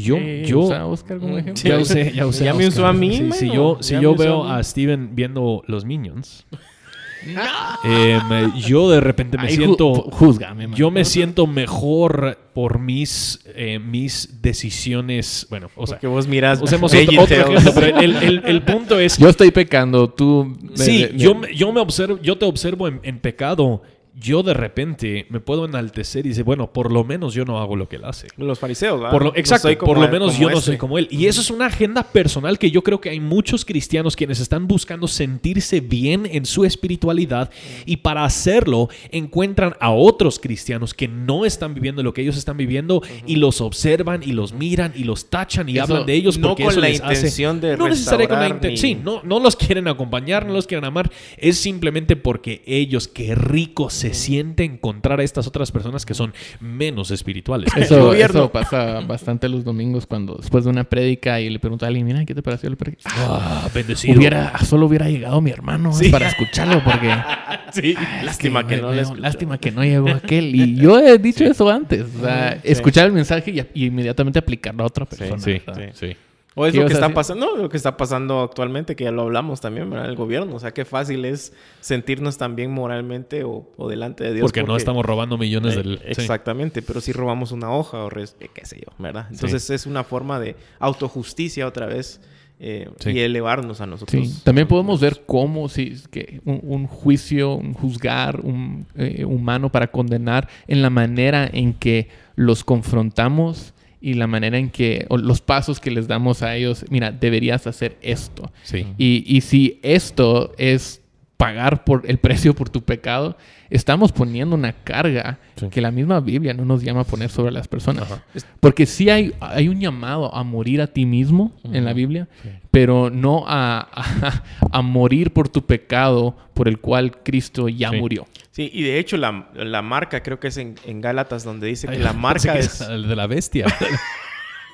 [0.00, 1.56] yo, Eh, yo usa a Oscar como Mm, ejemplo.
[1.62, 1.68] sí.
[1.68, 4.12] ya usé, ya usé Ya a me usó a mí, Sí, si yo, si yo
[4.12, 6.46] me veo a Steven viendo los Minions,
[7.84, 9.92] eh, me- yo de repente me Ay, siento...
[9.94, 10.76] ju- júzgame, man.
[10.76, 15.46] Yo me siento mejor por mis, eh, mis decisiones.
[15.50, 17.48] Bueno, o sea, Porque vos miras usemos otro, otro Tales.
[17.60, 20.56] ejemplo, pero el, el- el punto es Yo estoy pecando, tú...
[20.74, 23.82] Sí, de- de- yo, me- yo me observo, yo te observo en, en pecado.
[24.14, 27.76] Yo de repente me puedo enaltecer y decir, bueno, por lo menos yo no hago
[27.76, 28.28] lo que él hace.
[28.36, 29.10] Los fariseos, ¿verdad?
[29.10, 30.66] Por lo, No exacto, por lo él- menos yo no este.
[30.66, 31.08] soy como él.
[31.10, 34.68] Y eso es una agenda personal que yo creo que hay muchos cristianos quienes están
[34.68, 37.50] buscando sentirse bien en su espiritualidad
[37.86, 42.56] y para hacerlo encuentran a otros cristianos que no están viviendo lo que ellos están
[42.58, 46.38] viviendo y los observan y los miran y los tachan y Eso hablan de ellos
[46.38, 48.70] no porque con eso la les hace- intención de no necesariamente con la restaurar inten-
[48.72, 53.08] ni- sí, no, no los quieren acompañar, no los quieren amar, es simplemente porque ellos,
[53.08, 57.70] qué rico se siente encontrar a estas otras personas que son menos espirituales.
[57.76, 61.88] Eso, eso pasa bastante los domingos cuando después de una prédica y le pregunta a
[61.88, 63.08] alguien, mira, ¿qué te pareció la prédica?
[63.16, 64.18] Ah, bendecido.
[64.18, 66.08] Hubiera, solo hubiera llegado mi hermano Sí.
[66.10, 67.10] para escucharlo porque...
[67.72, 67.94] Sí.
[68.22, 69.04] Lástima que no me- le.
[69.18, 70.54] Lástima que no llegó aquel.
[70.54, 72.04] Y yo he dicho eso antes.
[72.16, 72.68] O sea, Sí.
[72.70, 75.38] escuchar el mensaje y, y inmediatamente aplicarlo a otra persona.
[75.38, 75.58] Sí,
[75.94, 76.14] sí.
[76.54, 79.10] O es ¿Qué lo que está pasando, no, lo que está pasando actualmente, que ya
[79.10, 80.08] lo hablamos también, ¿verdad?
[80.10, 80.54] El gobierno.
[80.54, 84.42] O sea, qué fácil es sentirnos también moralmente o, o delante de Dios.
[84.42, 85.98] Porque, no estamos robando millones Eh, del...
[85.98, 86.04] sí.
[86.08, 89.28] Exactamente, pero si robamos una hoja o res- eh, qué sé yo, ¿verdad?
[89.30, 92.20] Entonces es una forma de autojusticia otra vez
[92.64, 93.10] eh, Sí.
[93.10, 94.28] y elevarnos a nosotros.
[94.28, 99.72] Sí, también podemos ver cómo si que un, un juicio, un juzgar un, eh, humano
[99.72, 105.16] para condenar en la manera en que los confrontamos y la manera en que, o
[105.16, 108.50] los pasos que les damos a ellos, mira, deberías hacer esto.
[108.64, 108.86] Sí.
[108.98, 111.01] Y, y si esto es
[111.42, 113.36] pagar por el precio por tu pecado,
[113.68, 115.66] estamos poniendo una carga Sí.
[115.70, 118.04] que la misma Biblia no nos llama a poner sobre las personas.
[118.10, 118.22] Ajá.
[118.60, 122.28] Porque sí hay, hay un llamado a morir a ti mismo en la Biblia,
[122.70, 127.96] pero no a, a- a morir por tu pecado por el cual Cristo ya Sí.
[127.96, 128.26] murió.
[128.52, 131.88] Sí, y de hecho la, la marca creo que es en, en Gálatas donde dice
[131.88, 132.78] que Ay, la pensé marca que es...
[132.78, 133.66] de la bestia.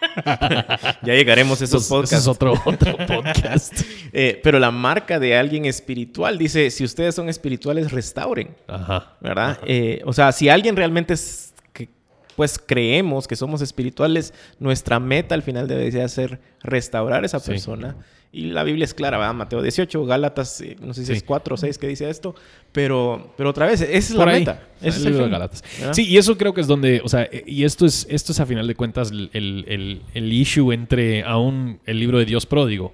[1.02, 2.16] Ya llegaremos a esos Ese podcasts.
[2.22, 3.72] es otro, otro podcast.
[4.12, 9.16] Eh, pero la marca de alguien espiritual dice, si ustedes son espirituales, restauren, Ajá.
[9.20, 9.58] ¿verdad?
[9.66, 11.90] Eh, o sea, si alguien realmente es, que,
[12.34, 17.50] pues creemos que somos espirituales, nuestra meta al final debería ser restaurar a esa Sí.
[17.50, 17.96] persona.
[18.30, 19.32] Y la Biblia es clara, ¿verdad?
[19.34, 21.12] Mateo 18, Gálatas, eh, no sé si Sí.
[21.14, 22.34] es 4 o 6 que dice esto,
[22.72, 24.40] pero, pero otra vez, esa es Por la ahí.
[24.40, 24.62] meta.
[24.80, 25.64] Ese es el libro de Gálatas.
[25.78, 25.94] ¿verdad?
[25.94, 28.40] Sí, y eso creo que es donde, o sea, eh, y esto es, esto es
[28.40, 32.92] a final de cuentas el- el- el issue entre aún el libro de Dios pródigo.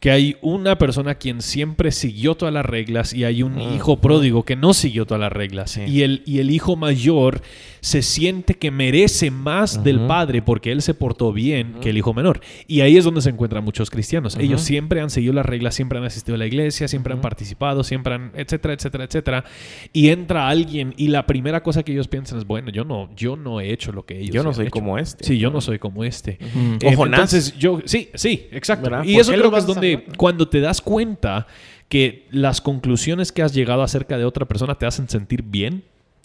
[0.00, 3.74] Que hay una persona quien siempre siguió todas las reglas y hay un Mm.
[3.74, 5.72] hijo pródigo que no siguió todas las reglas.
[5.72, 5.82] Sí.
[5.88, 7.40] Y, el, y el hijo mayor
[7.80, 12.12] se siente que merece más del padre porque él se portó bien que el hijo
[12.14, 12.40] menor.
[12.66, 14.36] Y ahí es donde se encuentran muchos cristianos.
[14.36, 17.82] Ellos siempre han seguido las reglas, siempre han asistido a la iglesia, siempre han participado,
[17.82, 19.44] siempre han, etcétera, etcétera, etcétera.
[19.92, 23.36] Y entra alguien y la primera cosa que ellos piensan es, bueno, yo no, yo
[23.36, 24.72] no he hecho lo que ellos Yo no soy hecho.
[24.72, 25.24] como este.
[25.24, 26.38] Sí, yo no soy como este.
[26.40, 27.18] Eh, O Jonás.
[27.32, 28.90] Entonces, yo, sí, sí, exacto.
[28.90, 29.04] ¿Verdad?
[29.04, 31.46] Y ¿Por eso creo que es donde cuando te das cuenta
[31.88, 35.82] que las conclusiones que has llegado acerca de otra persona te hacen sentir bien,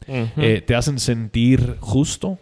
[0.07, 2.37] eh, te hacen sentir justo,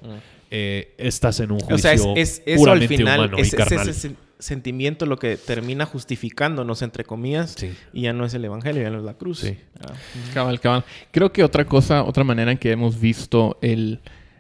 [0.50, 3.46] eh, estás en un juicio O sea, es, es- eso al puramente final, humano es,
[3.46, 3.88] y es carnal.
[3.90, 7.72] ese sen- sentimiento lo que termina justificándonos, entre comillas, Sí.
[7.94, 9.42] y ya no es el evangelio, ya no es la cruz.
[9.42, 9.56] Sí.
[9.80, 9.94] Ah.
[10.34, 10.84] Cabal, cabal.
[11.12, 14.00] Creo que otra cosa, otra manera en que hemos visto el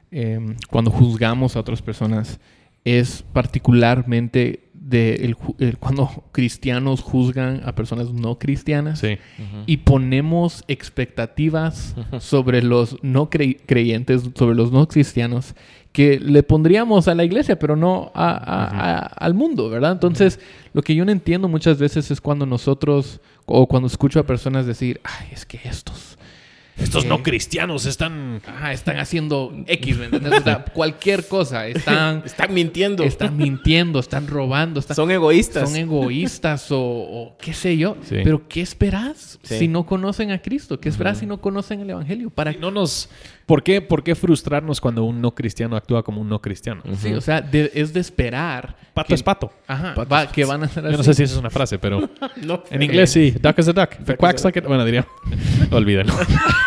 [0.09, 2.39] em, cuando juzgamos a otras personas
[2.83, 4.59] es particularmente
[4.91, 9.17] de el el- cuando cristianos juzgan a personas no cristianas Sí.
[9.65, 15.55] y ponemos expectativas sobre los no cre- creyentes, sobre los no cristianos,
[15.91, 19.91] que le pondríamos a la iglesia, pero no a- a- a- al mundo, ¿verdad?
[19.93, 20.39] Entonces,
[20.73, 24.65] lo que yo no entiendo muchas veces es cuando nosotros, o cuando escucho a personas
[24.65, 26.17] decir, ay, es que estos...
[26.81, 28.41] Estos no cristianos están...
[28.45, 30.39] Ajá, están haciendo X, ¿me entiendes?
[30.39, 31.67] O sea, cualquier cosa.
[31.67, 33.03] Están, Están mintiendo.
[33.03, 35.69] están mintiendo, están robando, están, Son egoístas.
[35.69, 37.97] son egoístas o, o qué sé yo.
[38.03, 38.17] Sí.
[38.23, 39.59] Pero ¿qué esperas Sí.
[39.59, 40.79] si no conocen a Cristo?
[40.79, 42.29] ¿Qué esperas si no conocen el Evangelio?
[42.29, 43.09] Para No nos...
[43.51, 46.81] ¿Por qué, ¿Por qué frustrarnos cuando un no cristiano actúa como un no cristiano?
[46.97, 48.77] Sí, o sea, de- es de esperar.
[48.93, 49.51] Pato que- es pato.
[49.67, 51.03] Ajá, va- que van a ser Yo no así.
[51.03, 53.31] sé si esa es una frase, pero No, en inglés sí.
[53.31, 53.89] Duck is a duck.
[54.07, 54.65] If quacks like it...
[54.65, 55.05] Bueno, diría...
[55.71, 56.13] Olvídenlo.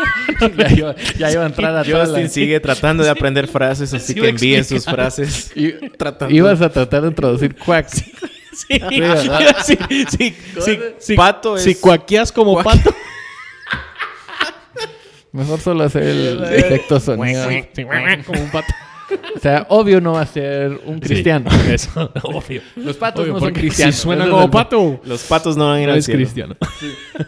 [0.59, 2.29] ya, iba, ya iba a entrar a Justin la...
[2.29, 5.53] sigue tratando de aprender frases, así Sí, que envíen sus frases.
[5.57, 6.35] I- Tratando.
[6.35, 7.93] Ibas a tratar de introducir quacks.
[8.55, 8.79] Sí,
[9.65, 9.79] sí,
[10.11, 11.15] sí, sí, sí.
[11.17, 12.95] Pato es- Si cuaqueas como pato.
[15.35, 17.45] Mejor solo hacer el efecto sonido.
[18.27, 18.73] como un pato.
[19.37, 21.51] O sea, obvio no va a ser un cristiano.
[21.51, 22.63] Sí, eso, obvio.
[22.77, 23.95] Los patos Obvio, no son cristianos.
[23.97, 26.19] Si suena como pato, Los patos no van a ir no al es cielo.
[26.19, 26.57] cristiano.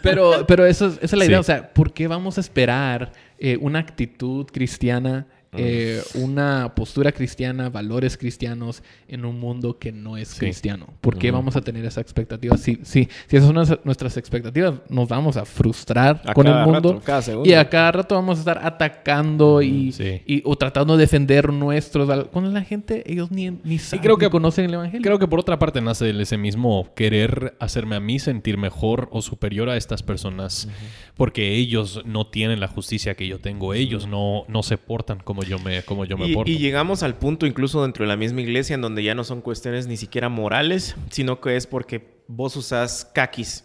[0.03, 1.31] Pero, pero eso es, esa es la Sí.
[1.31, 1.41] idea.
[1.41, 5.27] O sea, ¿por qué vamos a esperar eh, una actitud cristiana,
[5.59, 10.41] eh, una postura cristiana, valores cristianos en un mundo que no es Sí.
[10.41, 10.87] cristiano?
[11.01, 12.57] ¿Por qué vamos a tener esa expectativa?
[12.57, 16.93] Si, si, si esas son nuestras- expectativas, nos vamos a frustrar A con el mundo.
[16.95, 20.23] rato, cada y a cada rato vamos a estar atacando y, Sí.
[20.27, 22.09] y- o tratando de defender nuestros...
[22.29, 25.03] Cuando la gente, ellos ni, ni saben, creo que- ni conocen el Evangelio.
[25.03, 29.09] Creo que por otra parte nace de ese mismo querer hacerme a mí sentir mejor
[29.13, 30.69] o superior a estas personas
[31.17, 35.43] porque ellos no tienen la justicia que yo tengo, ellos no, no se portan como
[35.47, 36.51] yo me, como yo me Y, porto.
[36.51, 39.41] y llegamos al punto incluso dentro de la misma iglesia en donde ya no son
[39.41, 43.65] cuestiones ni siquiera morales, sino que es porque vos usas kakis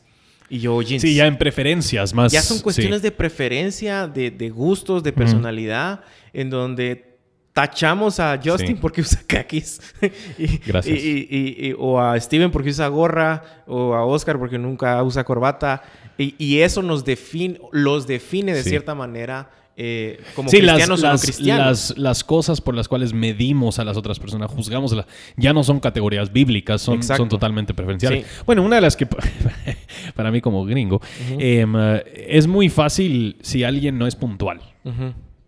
[0.50, 1.02] y yo jeans.
[1.02, 2.32] Sí, ya en preferencias más.
[2.32, 3.04] Ya son cuestiones sí.
[3.04, 6.02] de preferencia, de, de gustos, de personalidad,
[6.34, 7.18] en donde
[7.54, 8.78] tachamos a Justin Sí.
[8.82, 9.80] porque usa kakis.
[10.38, 10.98] y, Gracias.
[10.98, 15.24] y- y- y- o a Steven porque usa gorra, o a Oscar porque nunca usa
[15.24, 15.84] corbata.
[16.18, 18.70] Y, y eso nos define, los define de Sí.
[18.70, 21.66] cierta manera eh, como Sí, las, o no las, cristianos.
[21.66, 24.96] las, las cosas por las cuales medimos a las otras personas, juzgamos,
[25.38, 28.26] ya no son categorías bíblicas, son, son totalmente preferenciales.
[28.26, 28.44] Sí.
[28.46, 29.08] Bueno, una de las que,
[30.16, 31.02] para mí como gringo,
[31.38, 34.62] em, eh, es muy fácil si alguien no es puntual.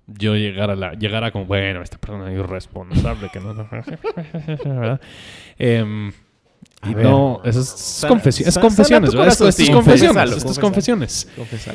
[0.08, 3.54] Yo llegar a la, llegar a como, bueno, esta persona es irresponsable, que no...
[4.66, 5.02] ¿verdad?
[5.58, 6.12] Em,
[6.90, 7.06] y ver.
[7.06, 9.28] no, eso es, es confesiones, ¿verdad?
[9.30, 10.98] Esto, esto es confesiones, confésalo, esto es confésalo.
[11.00, 11.28] confesiones.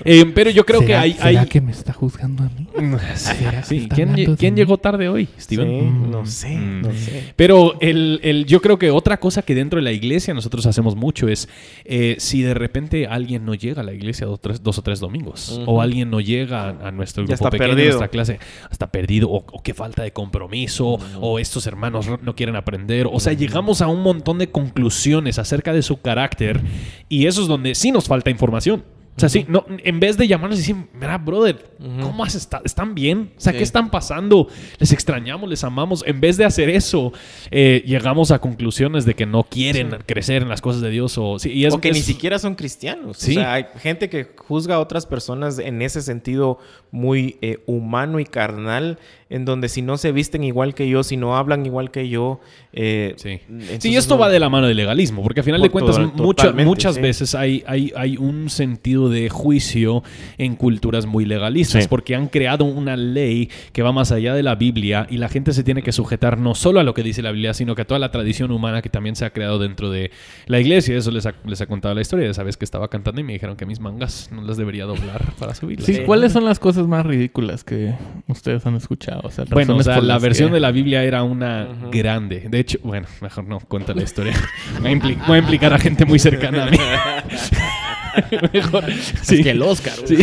[0.04, 1.12] Em, pero yo creo que ¿Será- hay...
[1.14, 2.66] ¿Será hay que me está juzgando a mí?
[3.14, 4.58] ¿Será que Sí, ¿Quién, quién mí?
[4.60, 5.66] llegó tarde hoy, Steven?
[5.68, 6.10] Sí, Mm.
[6.10, 6.82] no sé, Mm.
[6.82, 7.32] no sé.
[7.36, 10.96] Pero el, el- yo creo que otra cosa que dentro de la iglesia nosotros hacemos
[10.96, 11.48] mucho es
[11.84, 15.00] eh, si de repente alguien no llega a la iglesia dos, tres- dos o tres
[15.00, 17.88] domingos o alguien no llega a, a nuestro grupo está pequeño, a perdido.
[17.98, 18.38] nuestra clase,
[18.70, 23.08] está perdido o, o qué falta de compromiso o estos hermanos no- no quieren aprender.
[23.10, 24.97] O sea, llegamos a un montón de conclusiones
[25.38, 26.60] acerca de su carácter
[27.08, 28.84] y eso es donde sí nos falta información.
[29.18, 32.62] O sea, sí, no, en vez de llamarnos y decir, mira, brother, ¿cómo has estado?
[32.64, 33.32] ¿Están bien?
[33.36, 34.46] O sea, ¿qué están pasando?
[34.78, 36.04] Les extrañamos, les amamos.
[36.06, 37.12] En vez de hacer eso,
[37.50, 41.18] eh, llegamos a conclusiones de que no quieren crecer en las cosas de Dios.
[41.18, 43.16] O, sí, y es, o que ni siquiera son cristianos.
[43.18, 43.32] Sí.
[43.32, 46.60] O sea, hay gente que juzga a otras personas en ese sentido
[46.92, 51.16] muy eh, humano y carnal, en donde si no se visten igual que yo, si
[51.16, 52.40] no hablan igual que yo.
[52.72, 53.40] eh, Sí.
[53.78, 56.64] Sí, esto no- va de la mano del legalismo, porque al final de cuentas totalmente,
[56.64, 57.00] muchas sí.
[57.00, 60.02] veces hay, hay, hay un sentido de juicio
[60.38, 61.88] en culturas muy legalistas, Sí.
[61.88, 65.52] porque han creado una ley que va más allá de la Biblia y la gente
[65.52, 67.84] se tiene que sujetar no solo a lo que dice la Biblia, sino que a
[67.86, 70.10] toda la tradición humana que también se ha creado dentro de
[70.46, 70.96] la iglesia.
[70.96, 72.28] Eso les ha, les ha contado la historia.
[72.30, 75.32] Esa vez que estaba cantando y me dijeron que mis mangas no las debería doblar
[75.38, 75.86] para subirlas.
[75.86, 77.94] Sí, ¿cuáles son las cosas más ridículas que
[78.28, 79.17] ustedes han escuchado?
[79.24, 82.46] O sea, Bueno, o sea, la versión que- de la Biblia era una grande.
[82.48, 84.34] De hecho, bueno, mejor no cuenta la historia.
[84.80, 86.78] Voy a, impli- voy a implicar a gente muy cercana a mí.
[88.52, 88.84] mejor.
[89.22, 89.42] Sí.
[89.42, 89.94] que el Oscar.
[90.04, 90.16] Sí.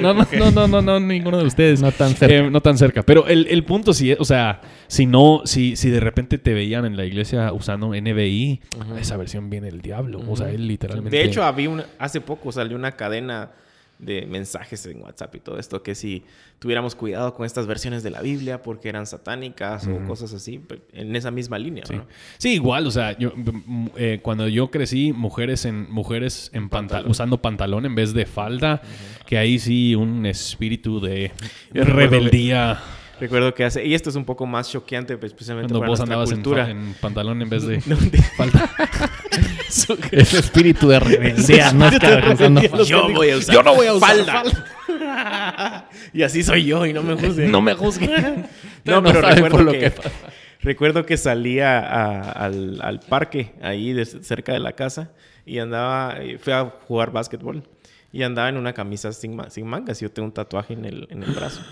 [0.00, 1.80] No, no, no, no, no, no, ninguno de ustedes.
[1.82, 2.34] No tan cerca.
[2.34, 3.02] Eh, no tan cerca.
[3.02, 6.54] Pero el, el punto sí, es- o sea, si no, si, si de repente te
[6.54, 8.60] veían en la iglesia usando NBI,
[9.00, 10.22] esa versión viene el diablo.
[10.28, 11.16] O sea, él literalmente.
[11.16, 13.50] De hecho, había una, hace poco salió una cadena
[13.98, 16.24] de mensajes en WhatsApp y todo esto, que si
[16.58, 20.60] tuviéramos cuidado con estas versiones de la Biblia porque eran satánicas o cosas así,
[20.92, 21.94] en esa misma línea, Sí.
[21.96, 22.06] ¿no?
[22.38, 23.32] Sí, igual, o sea, yo,
[23.96, 27.10] eh, cuando yo crecí, mujeres en mujeres en panta- pantalón.
[27.10, 28.82] usando pantalón en vez de falda,
[29.26, 31.32] que ahí sí un espíritu de
[31.72, 32.80] rebeldía.
[33.20, 35.98] Recuerdo que hace, y esto es un poco más choqueante, pues, especialmente Cuando para vos
[36.00, 36.68] nuestra andabas cultura.
[36.70, 37.76] en pantalón en vez de
[39.86, 40.22] donde, falda.
[40.22, 41.72] Ese espíritu de rebeldía.
[41.72, 42.84] no.
[42.84, 45.88] Yo voy a usar Yo no voy a usar falda.
[46.12, 47.50] y así soy yo y no me juzguen.
[47.50, 48.46] No me juzguen.
[48.84, 49.92] No, no pero recuerdo lo que, que
[50.60, 55.12] recuerdo que salía a- al, al parque ahí de- cerca de la casa
[55.46, 57.62] y andaba, eh, fui a jugar básquetbol
[58.12, 61.06] y andaba en una camisa sin, sin mangas y yo tengo un tatuaje en el,
[61.10, 61.62] en el brazo.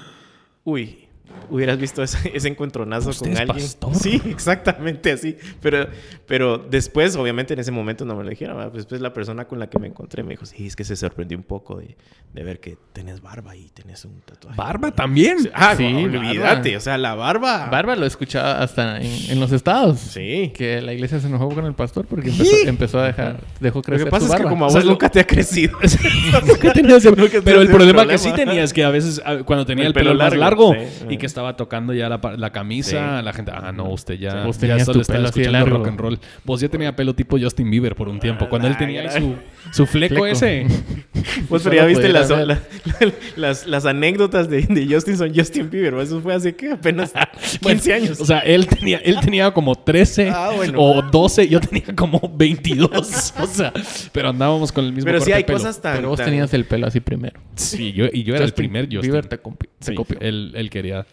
[0.64, 1.06] Uy,
[1.50, 3.58] hubieras visto ese, ese encontronazo Usted con es alguien.
[3.66, 3.94] pastor.
[3.94, 5.36] Sí, exactamente así.
[5.60, 5.86] Pero,
[6.26, 8.56] pero después, obviamente en ese momento no me lo dijeron.
[8.56, 8.72] ¿verdad?
[8.72, 11.36] Después la persona con la que me encontré me dijo, sí, es que se sorprendió
[11.36, 11.96] un poco de,
[12.32, 14.56] de ver que tenés barba y tenés un tatuaje.
[14.56, 15.36] Barba también.
[15.54, 16.18] Ah, Sí, barba.
[16.20, 16.76] olvídate.
[16.76, 17.68] O sea, la barba.
[17.70, 19.98] Barba lo escuchaba hasta en, en los estados.
[20.00, 20.52] Sí.
[20.54, 23.82] Que la iglesia se enojó con el pastor porque empezó, empezó a dejar, dejó Lo
[23.82, 24.50] crecer que pasa es que barba.
[24.50, 25.78] como a O sea, vos lo- nunca te ha crecido.
[26.46, 28.18] Nunca tenía ese- Nunca Pero el tuviste problema que problema.
[28.18, 30.74] sí tenía es que a veces ah, cuando tenía el, El pelo, pelo más largo,
[30.74, 31.06] largo sí.
[31.10, 34.58] y que estaba tocando ya la, camisa, la gente, ah, no, usted ya, Sí, vos
[34.58, 35.78] ya solo estaba escuchando largo.
[35.78, 36.18] rock and roll.
[36.44, 38.48] Vos ya tenía pelo tipo Justin Bieber por un tiempo.
[38.48, 39.36] Cuando él tenía su,
[39.70, 40.26] su fleco, Fleco.
[40.26, 40.66] ese.
[41.48, 42.46] Vos pero ya viste las, ver.
[42.46, 42.54] la-
[43.00, 45.94] la- las, las anécdotas de, de Justin son Justin Bieber.
[45.94, 47.12] Eso fue hace que apenas
[47.60, 48.20] 15 años.
[48.20, 50.80] O sea, él tenía, él tenía como 13 Ah, bueno.
[50.80, 53.34] o 12, yo tenía como 22.
[53.38, 53.72] o sea,
[54.12, 55.58] pero andábamos con el mismo pero sí hay de pelo.
[55.58, 55.96] cosas tan...
[55.96, 57.40] Pero vos tan- tenías el pelo así primero.
[57.54, 59.00] Sí, yo, y yo era el primer Justin.
[59.02, 60.18] Bieber te, te copió.
[60.20, 61.06] él, él quería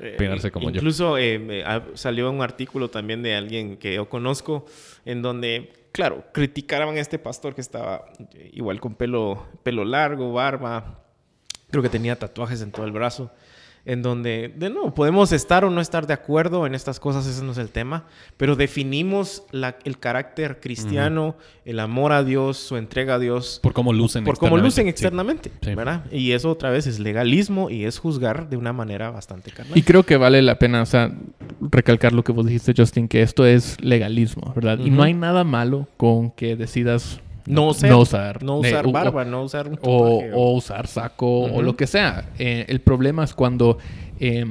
[0.00, 0.60] eh, yo.
[0.60, 4.64] Incluso eh, salió un artículo también de alguien que yo conozco
[5.04, 10.32] en donde, claro, criticaban a este pastor que estaba eh, igual con pelo, pelo largo,
[10.32, 11.04] barba.
[11.70, 13.30] Creo que tenía tatuajes en todo el brazo.
[13.86, 17.42] En donde, de nuevo, podemos estar o no estar de acuerdo en estas cosas, ese
[17.42, 18.04] no es el tema,
[18.36, 23.72] pero definimos la- el carácter cristiano, el amor a Dios, su entrega a Dios, Por
[23.72, 25.50] cómo lucen por cómo lucen externamente.
[25.62, 25.74] Sí.
[25.74, 26.04] ¿verdad?
[26.12, 29.76] Y eso otra vez es legalismo y es juzgar de una manera bastante carnal.
[29.76, 31.10] Y creo que vale la pena, o sea,
[31.60, 34.78] recalcar lo que vos dijiste, Justin, que esto es legalismo, ¿verdad?
[34.78, 38.86] Y no hay nada malo con que decidas no usar, no usar, no eh, usar
[38.86, 42.30] o- barba, no usar un o, o usar saco o lo que sea.
[42.38, 43.78] Eh, el problema es cuando
[44.18, 44.44] eh,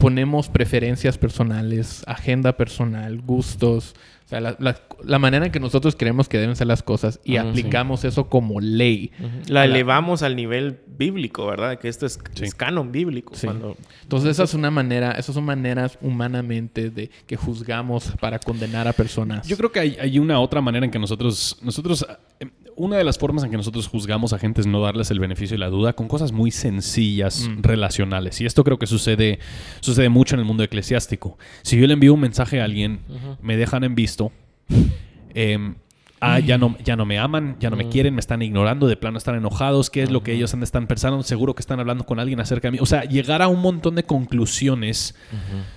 [0.00, 3.94] ponemos preferencias personales, agenda personal, gustos,
[4.26, 7.20] o sea, la, la- la manera en que nosotros creemos que deben ser las cosas
[7.24, 9.12] y aplicamos eso como ley.
[9.48, 11.78] La elevamos al nivel bíblico, ¿verdad?
[11.78, 12.44] Que esto es, Sí.
[12.44, 13.34] es canon bíblico.
[13.34, 13.46] Sí.
[13.46, 18.86] Cuando, Entonces esa es una manera, esas son maneras humanamente de que juzgamos para condenar
[18.88, 19.48] a personas.
[19.48, 22.06] Yo creo que hay, hay una otra manera en que nosotros, nosotros,
[22.40, 22.46] eh,
[22.80, 25.54] una de las formas en que nosotros juzgamos a gente es no darles el beneficio
[25.54, 27.62] de la duda con cosas muy sencillas, Mm.
[27.62, 28.40] relacionales.
[28.40, 29.38] Y esto creo que sucede,
[29.80, 31.36] sucede mucho en el mundo eclesiástico.
[31.62, 33.00] Si yo le envío un mensaje a alguien,
[33.42, 34.32] me dejan en visto,
[35.34, 35.74] em,
[36.20, 38.96] ah, ya no, ya no me aman, ya no me quieren, me están ignorando, de
[38.96, 42.18] plano están enojados, qué es lo que ellos están pensando, seguro que están hablando con
[42.20, 42.78] alguien acerca de mí.
[42.80, 45.14] O sea, llegar a un montón de conclusiones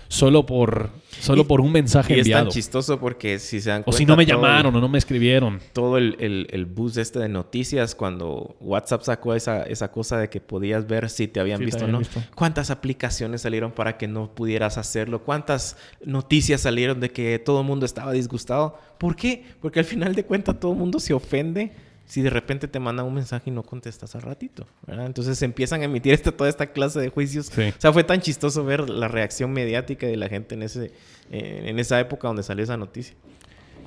[0.07, 2.43] solo por, solo Y- por un mensaje y es enviado.
[2.45, 4.97] tan chistoso porque si se dan O si no me el- llamaron o no me
[4.97, 5.59] escribieron.
[5.73, 10.29] todo el, el, el bus este de noticias cuando WhatsApp sacó esa, esa cosa de
[10.29, 11.99] que podías ver si te habían Sí, visto o no.
[11.99, 12.21] visto.
[12.35, 15.23] ¿Cuántas aplicaciones salieron para que no pudieras hacerlo?
[15.23, 18.77] ¿Cuántas noticias salieron de que todo el mundo estaba disgustado?
[19.03, 19.43] ¿Por qué?
[19.59, 21.73] Porque al final de cuentas todo el mundo se ofende
[22.05, 24.65] si de repente te mandan un mensaje y no contestas al ratito.
[24.87, 25.07] ¿verdad?
[25.07, 27.47] Entonces empiezan a emitir esta, toda esta clase de juicios.
[27.47, 27.63] Sí.
[27.63, 30.93] O sea, fue tan chistoso ver la reacción mediática de la gente en, ese,
[31.31, 33.13] eh, en esa época donde salió esa noticia.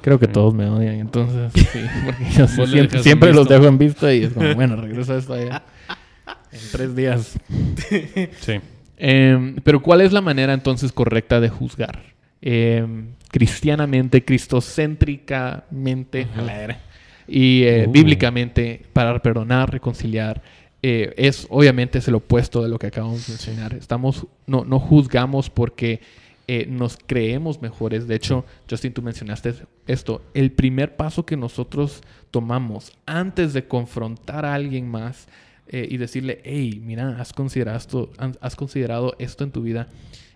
[0.03, 3.79] Creo que todos me odian, entonces sí, porque yo Vos le siempre, los dejo en
[3.79, 5.63] vista y es como, bueno, regreso a esto allá
[6.53, 7.39] en tres días.
[8.41, 8.61] Sí.
[8.99, 12.16] Em, pero ¿cuál es la manera entonces correcta de juzgar?
[12.43, 16.27] Em, cristianamente, cristocéntricamente
[17.29, 17.91] y eh, Uh.
[17.91, 20.43] bíblicamente para perdonar, reconciliar.
[20.83, 23.75] eh, es obviamente es el opuesto de lo que acabamos de mencionar.
[23.75, 26.01] Estamos, no, no juzgamos porque
[26.47, 28.07] eh, nos creemos mejores.
[28.07, 29.55] De hecho, Justin, tú mencionaste
[29.89, 30.23] esto.
[30.35, 35.27] El primer paso que nosotros tomamos antes de confrontar a alguien más
[35.73, 39.89] y decirle, hey, mira, has considerado, esto, has considerado esto en tu vida,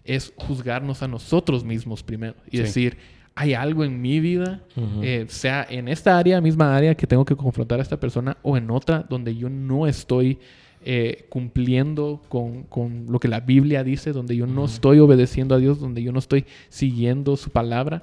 [0.05, 2.63] es juzgarnos a nosotros mismos primero y Sí.
[2.65, 2.97] decir,
[3.35, 4.61] hay algo en mi vida,
[5.03, 8.57] eh, sea en esta área, misma área que tengo que confrontar a esta persona o
[8.57, 10.39] en otra donde yo no estoy
[10.83, 15.59] eh, cumpliendo con, con lo que la Biblia dice, donde yo no estoy obedeciendo a
[15.59, 18.03] Dios, donde yo no estoy siguiendo su palabra.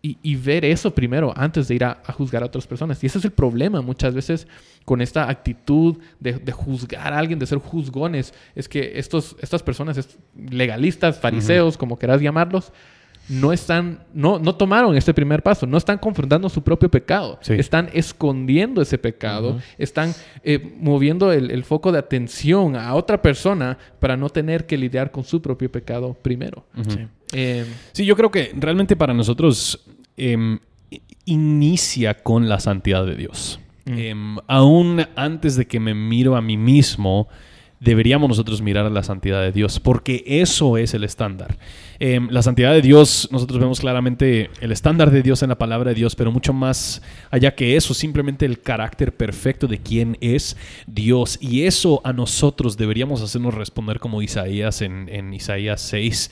[0.00, 3.02] Y, y ver eso primero antes de ir a, a juzgar a otras personas.
[3.02, 4.46] Y ese es el problema muchas veces
[4.84, 8.32] con esta actitud de, de juzgar a alguien, de ser juzgones.
[8.54, 12.72] Es que estos, estas personas, est- legalistas, fariseos, como quieras llamarlos,
[13.28, 17.54] no están, no, no tomaron este primer paso, no están confrontando su propio pecado, Sí.
[17.54, 23.76] están escondiendo ese pecado, están eh, moviendo el, el foco de atención a otra persona
[24.00, 26.64] para no tener que lidiar con su propio pecado primero.
[26.74, 27.08] Ujú.
[27.32, 29.84] Eh, Sí, yo creo que realmente para nosotros
[30.16, 30.58] em,
[31.24, 33.60] inicia con la santidad de Dios.
[33.86, 37.28] Em, aún antes de que me miro a mí mismo,
[37.80, 41.58] deberíamos nosotros mirar a la santidad de Dios, porque eso es el estándar.
[42.00, 45.90] Em, la santidad de Dios, nosotros vemos claramente el estándar de Dios en la palabra
[45.90, 50.56] de Dios, pero mucho más allá que eso, simplemente el carácter perfecto de quién es
[50.86, 51.38] Dios.
[51.40, 56.30] Y eso a nosotros deberíamos hacernos responder como Isaías en, Isaías 6.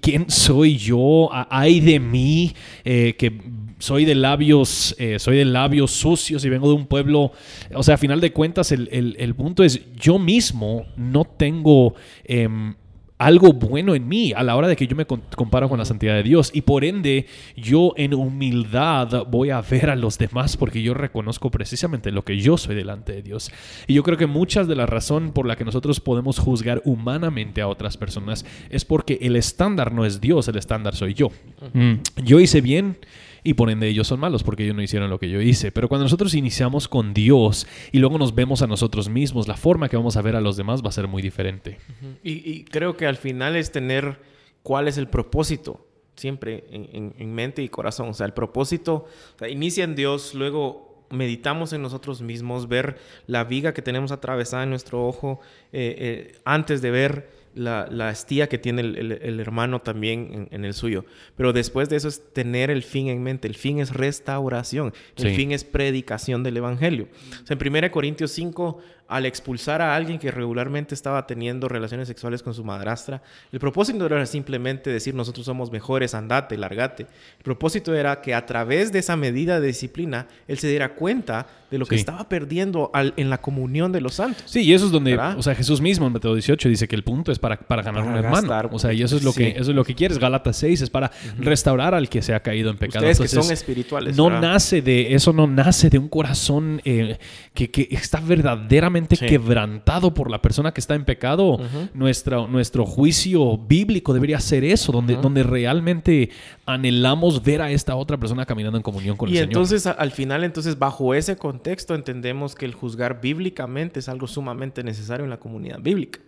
[0.00, 1.28] ¿Quién soy yo?
[1.32, 3.32] ¿Hay de mí eh, que
[3.80, 7.32] soy de labios, eh, soy de labios sucios y vengo de un pueblo.
[7.74, 11.94] O sea, a final de cuentas, el, punto es: yo mismo no tengo.
[12.24, 12.74] Em,
[13.20, 16.14] algo bueno en mí a la hora de que yo me comparo con la santidad
[16.14, 16.50] de Dios.
[16.54, 21.50] Y por ende, yo en humildad voy a ver a los demás porque yo reconozco
[21.50, 23.52] precisamente lo que yo soy delante de Dios.
[23.86, 27.60] Y yo creo que muchas de la razón por la que nosotros podemos juzgar humanamente
[27.60, 31.28] a otras personas es porque el estándar no es Dios, el estándar soy yo.
[31.74, 31.96] Mm.
[32.24, 32.96] Yo hice bien
[33.42, 35.72] y por ende ellos son malos porque ellos no hicieron lo que yo hice.
[35.72, 39.88] Pero cuando nosotros iniciamos con Dios y luego nos vemos a nosotros mismos, la forma
[39.88, 41.78] que vamos a ver a los demás va a ser muy diferente.
[42.22, 44.20] y, creo que al final es tener
[44.62, 45.86] cuál es el propósito
[46.20, 48.10] siempre en, mente y corazón.
[48.10, 49.06] O sea, el propósito
[49.48, 54.70] inicia en Dios, luego meditamos en nosotros mismos, ver la viga que tenemos atravesada en
[54.70, 55.40] nuestro ojo
[55.72, 60.74] eh, eh, antes de ver la, la estía que tiene el, hermano también en, el
[60.74, 61.04] suyo.
[61.36, 63.48] Pero después de eso es tener el fin en mente.
[63.48, 64.92] El fin es restauración.
[65.16, 67.08] El fin es predicación del Evangelio.
[67.48, 68.80] en 1 Corintios 5
[69.10, 73.98] al expulsar a alguien que regularmente estaba teniendo relaciones sexuales con su madrastra, el propósito
[73.98, 77.02] no era simplemente decir nosotros somos mejores, andate, largate.
[77.38, 81.46] El propósito era que a través de esa medida de disciplina, él se diera cuenta
[81.70, 84.44] de lo que estaba perdiendo en la comunión de los santos.
[84.46, 87.04] Sí, y eso es donde, o sea, Jesús mismo en Mateo 18 dice que el
[87.04, 88.70] punto es para, para ganar un hermano.
[88.72, 90.18] O sea, y eso es lo, que, eso es lo que quieres.
[90.18, 93.08] Galatas 6 es para restaurar al que se ha caído en pecado.
[93.08, 94.16] Ustedes que son espirituales.
[94.16, 97.18] No nace de, eso no nace de un corazón eh,
[97.54, 101.58] que, que está verdaderamente quebrantado por la persona que está en pecado.
[101.94, 106.30] nuestro juicio bíblico debería ser eso, donde, donde realmente
[106.66, 109.48] anhelamos ver a esta otra persona caminando en comunión con el Señor.
[109.48, 114.26] Y entonces, al final, entonces, bajo ese contexto, entendemos que el juzgar bíblicamente es algo
[114.26, 116.20] sumamente necesario en la comunidad bíblica.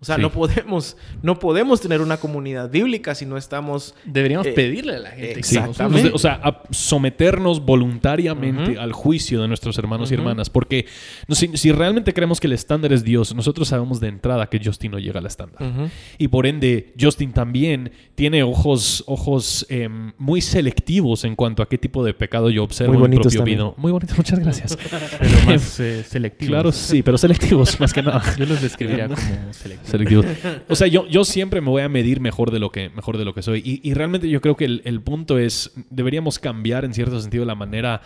[0.00, 3.96] O sea, no, podemos, no podemos tener una comunidad bíblica si no estamos...
[4.04, 5.40] Deberíamos eh, pedirle a la gente.
[5.40, 6.12] Exactamente.
[6.14, 10.50] O sea, someternos voluntariamente al juicio de nuestros hermanos y hermanas.
[10.50, 10.86] Porque
[11.30, 15.00] si, realmente creemos que el estándar es Dios, nosotros sabemos de entrada que Justin no
[15.00, 15.90] llega al estándar.
[16.16, 21.76] Y por ende, Justin también tiene ojos, ojos em, muy selectivos en cuanto a qué
[21.76, 23.72] tipo de pecado yo observo muy en mi propio vida.
[23.76, 24.78] Muy bonito, muchas gracias.
[25.18, 26.50] pero más eh, selectivos.
[26.50, 28.22] Claro, sí, pero selectivos más que nada.
[28.36, 29.87] Yo los describiría como selectivos.
[30.68, 33.24] O sea, yo, yo siempre me voy a medir mejor de lo que, mejor de
[33.24, 33.62] lo que soy.
[33.64, 37.54] Y, realmente yo creo que el, el punto es, deberíamos cambiar en cierto sentido la
[37.54, 38.02] manera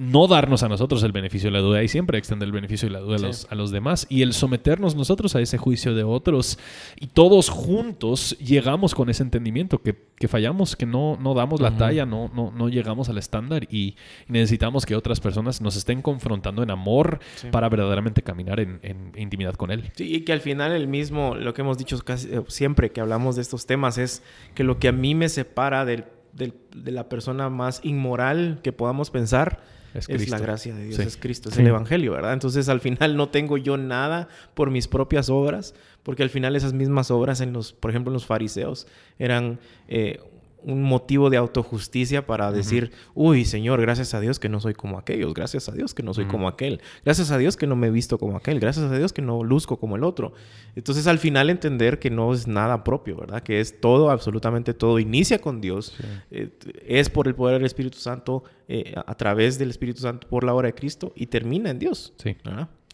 [0.00, 2.94] no darnos a nosotros el beneficio de la duda y siempre extender el beneficio de
[2.94, 3.16] la duda
[3.50, 6.58] a, los, demás y el someternos nosotros a ese juicio de otros
[6.98, 9.94] y todos juntos llegamos con ese entendimiento que,
[10.26, 13.94] fallamos, que no, no damos la talla, no, no, no llegamos al estándar y
[14.26, 17.20] necesitamos que otras personas nos estén confrontando en amor
[17.50, 18.80] para verdaderamente caminar en,
[19.18, 19.92] intimidad con Él.
[19.96, 23.02] Sí, y que al final el mismo, lo que hemos dicho casi, eh, siempre que
[23.02, 24.22] hablamos de estos temas es
[24.54, 26.06] que lo que a mí me separa de
[26.86, 29.60] la persona más inmoral que podamos pensar,
[29.94, 32.32] es, la gracia de Dios, es Cristo, es el Evangelio, ¿verdad?
[32.32, 36.72] Entonces al final no tengo yo nada por mis propias obras, porque al final esas
[36.72, 38.86] mismas obras en los, por ejemplo, en los fariseos
[39.18, 40.20] eran eh,
[40.64, 44.98] un motivo de autojusticia para decir, uy, Señor, gracias a Dios que no soy como
[44.98, 47.88] aquellos, gracias a Dios que no soy como aquel, gracias a Dios que no me
[47.88, 50.32] he visto como aquel, gracias a Dios que no luzco como el otro.
[50.76, 53.42] Entonces al final entender que no es nada propio, ¿verdad?
[53.42, 55.94] Que es todo, absolutamente todo, inicia con Dios,
[56.30, 56.50] eh,
[56.86, 60.54] es por el poder del Espíritu Santo, eh, a través del Espíritu Santo, por la
[60.54, 62.12] obra de Cristo y termina en Dios.
[62.16, 62.36] Sí.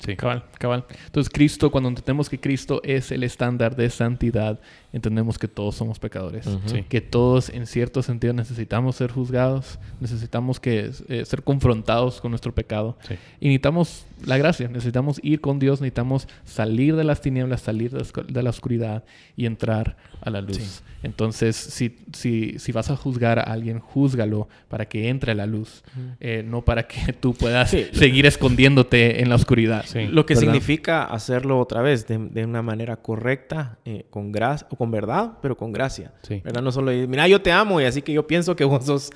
[0.05, 0.15] Sí.
[0.15, 0.85] Cabal, cabal.
[1.07, 4.61] Entonces Cristo, cuando entendemos que Cristo es el estándar de santidad,
[4.93, 6.47] entendemos que todos somos pecadores.
[6.89, 12.55] Que todos en cierto sentido necesitamos ser juzgados, necesitamos que, eh, ser confrontados con nuestro
[12.55, 12.99] pecado.
[13.41, 18.43] Y necesitamos la gracia, necesitamos ir con Dios, necesitamos salir de las tinieblas, salir de
[18.43, 19.05] la oscuridad
[19.37, 20.83] y entrar a la luz.
[21.03, 25.47] Entonces, si, si, si, vas a juzgar a alguien, júzgalo para que entre a la
[25.47, 25.85] luz,
[26.21, 29.85] eh, no para que tú puedas seguir escondiéndote en la oscuridad.
[30.11, 34.91] Lo que significa hacerlo otra vez de, de una manera correcta, eh, con gracia, con
[34.91, 36.13] verdad, pero con gracia.
[36.45, 36.63] ¿verdad?
[36.63, 39.11] No solo, mira, yo te amo y así que yo pienso que vos sos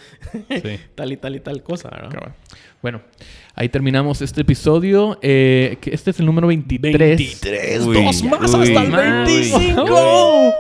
[0.95, 1.91] tal y tal y tal cosa.
[2.83, 3.03] Bueno,
[3.55, 5.19] ahí terminamos este episodio.
[5.21, 6.99] Eh, este es el número 23.
[6.99, 10.55] 23, dos más hasta el 25.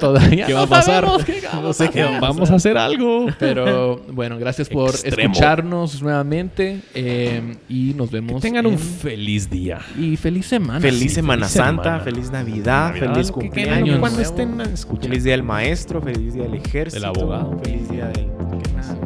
[0.00, 1.06] Todavía ¿Qué va no a pasar?
[1.24, 2.04] qué No sé qué.
[2.20, 3.26] Vamos a hacer algo.
[3.38, 5.32] Pero bueno, gracias por Extremo.
[5.32, 8.34] escucharnos nuevamente eh, y nos vemos.
[8.42, 9.80] Que tengan un feliz día.
[9.98, 10.80] y feliz semana.
[10.80, 12.00] Feliz sí, Semana feliz Santa, semana.
[12.00, 13.98] feliz Navidad, Navidad, feliz cumpleaños.
[14.00, 15.08] Cuando estén escuchando.
[15.08, 17.00] Feliz día del maestro, feliz día del ejército.
[17.00, 17.58] Del abogado.
[17.62, 18.26] Feliz día del...
[18.62, 18.96] ¿qué más?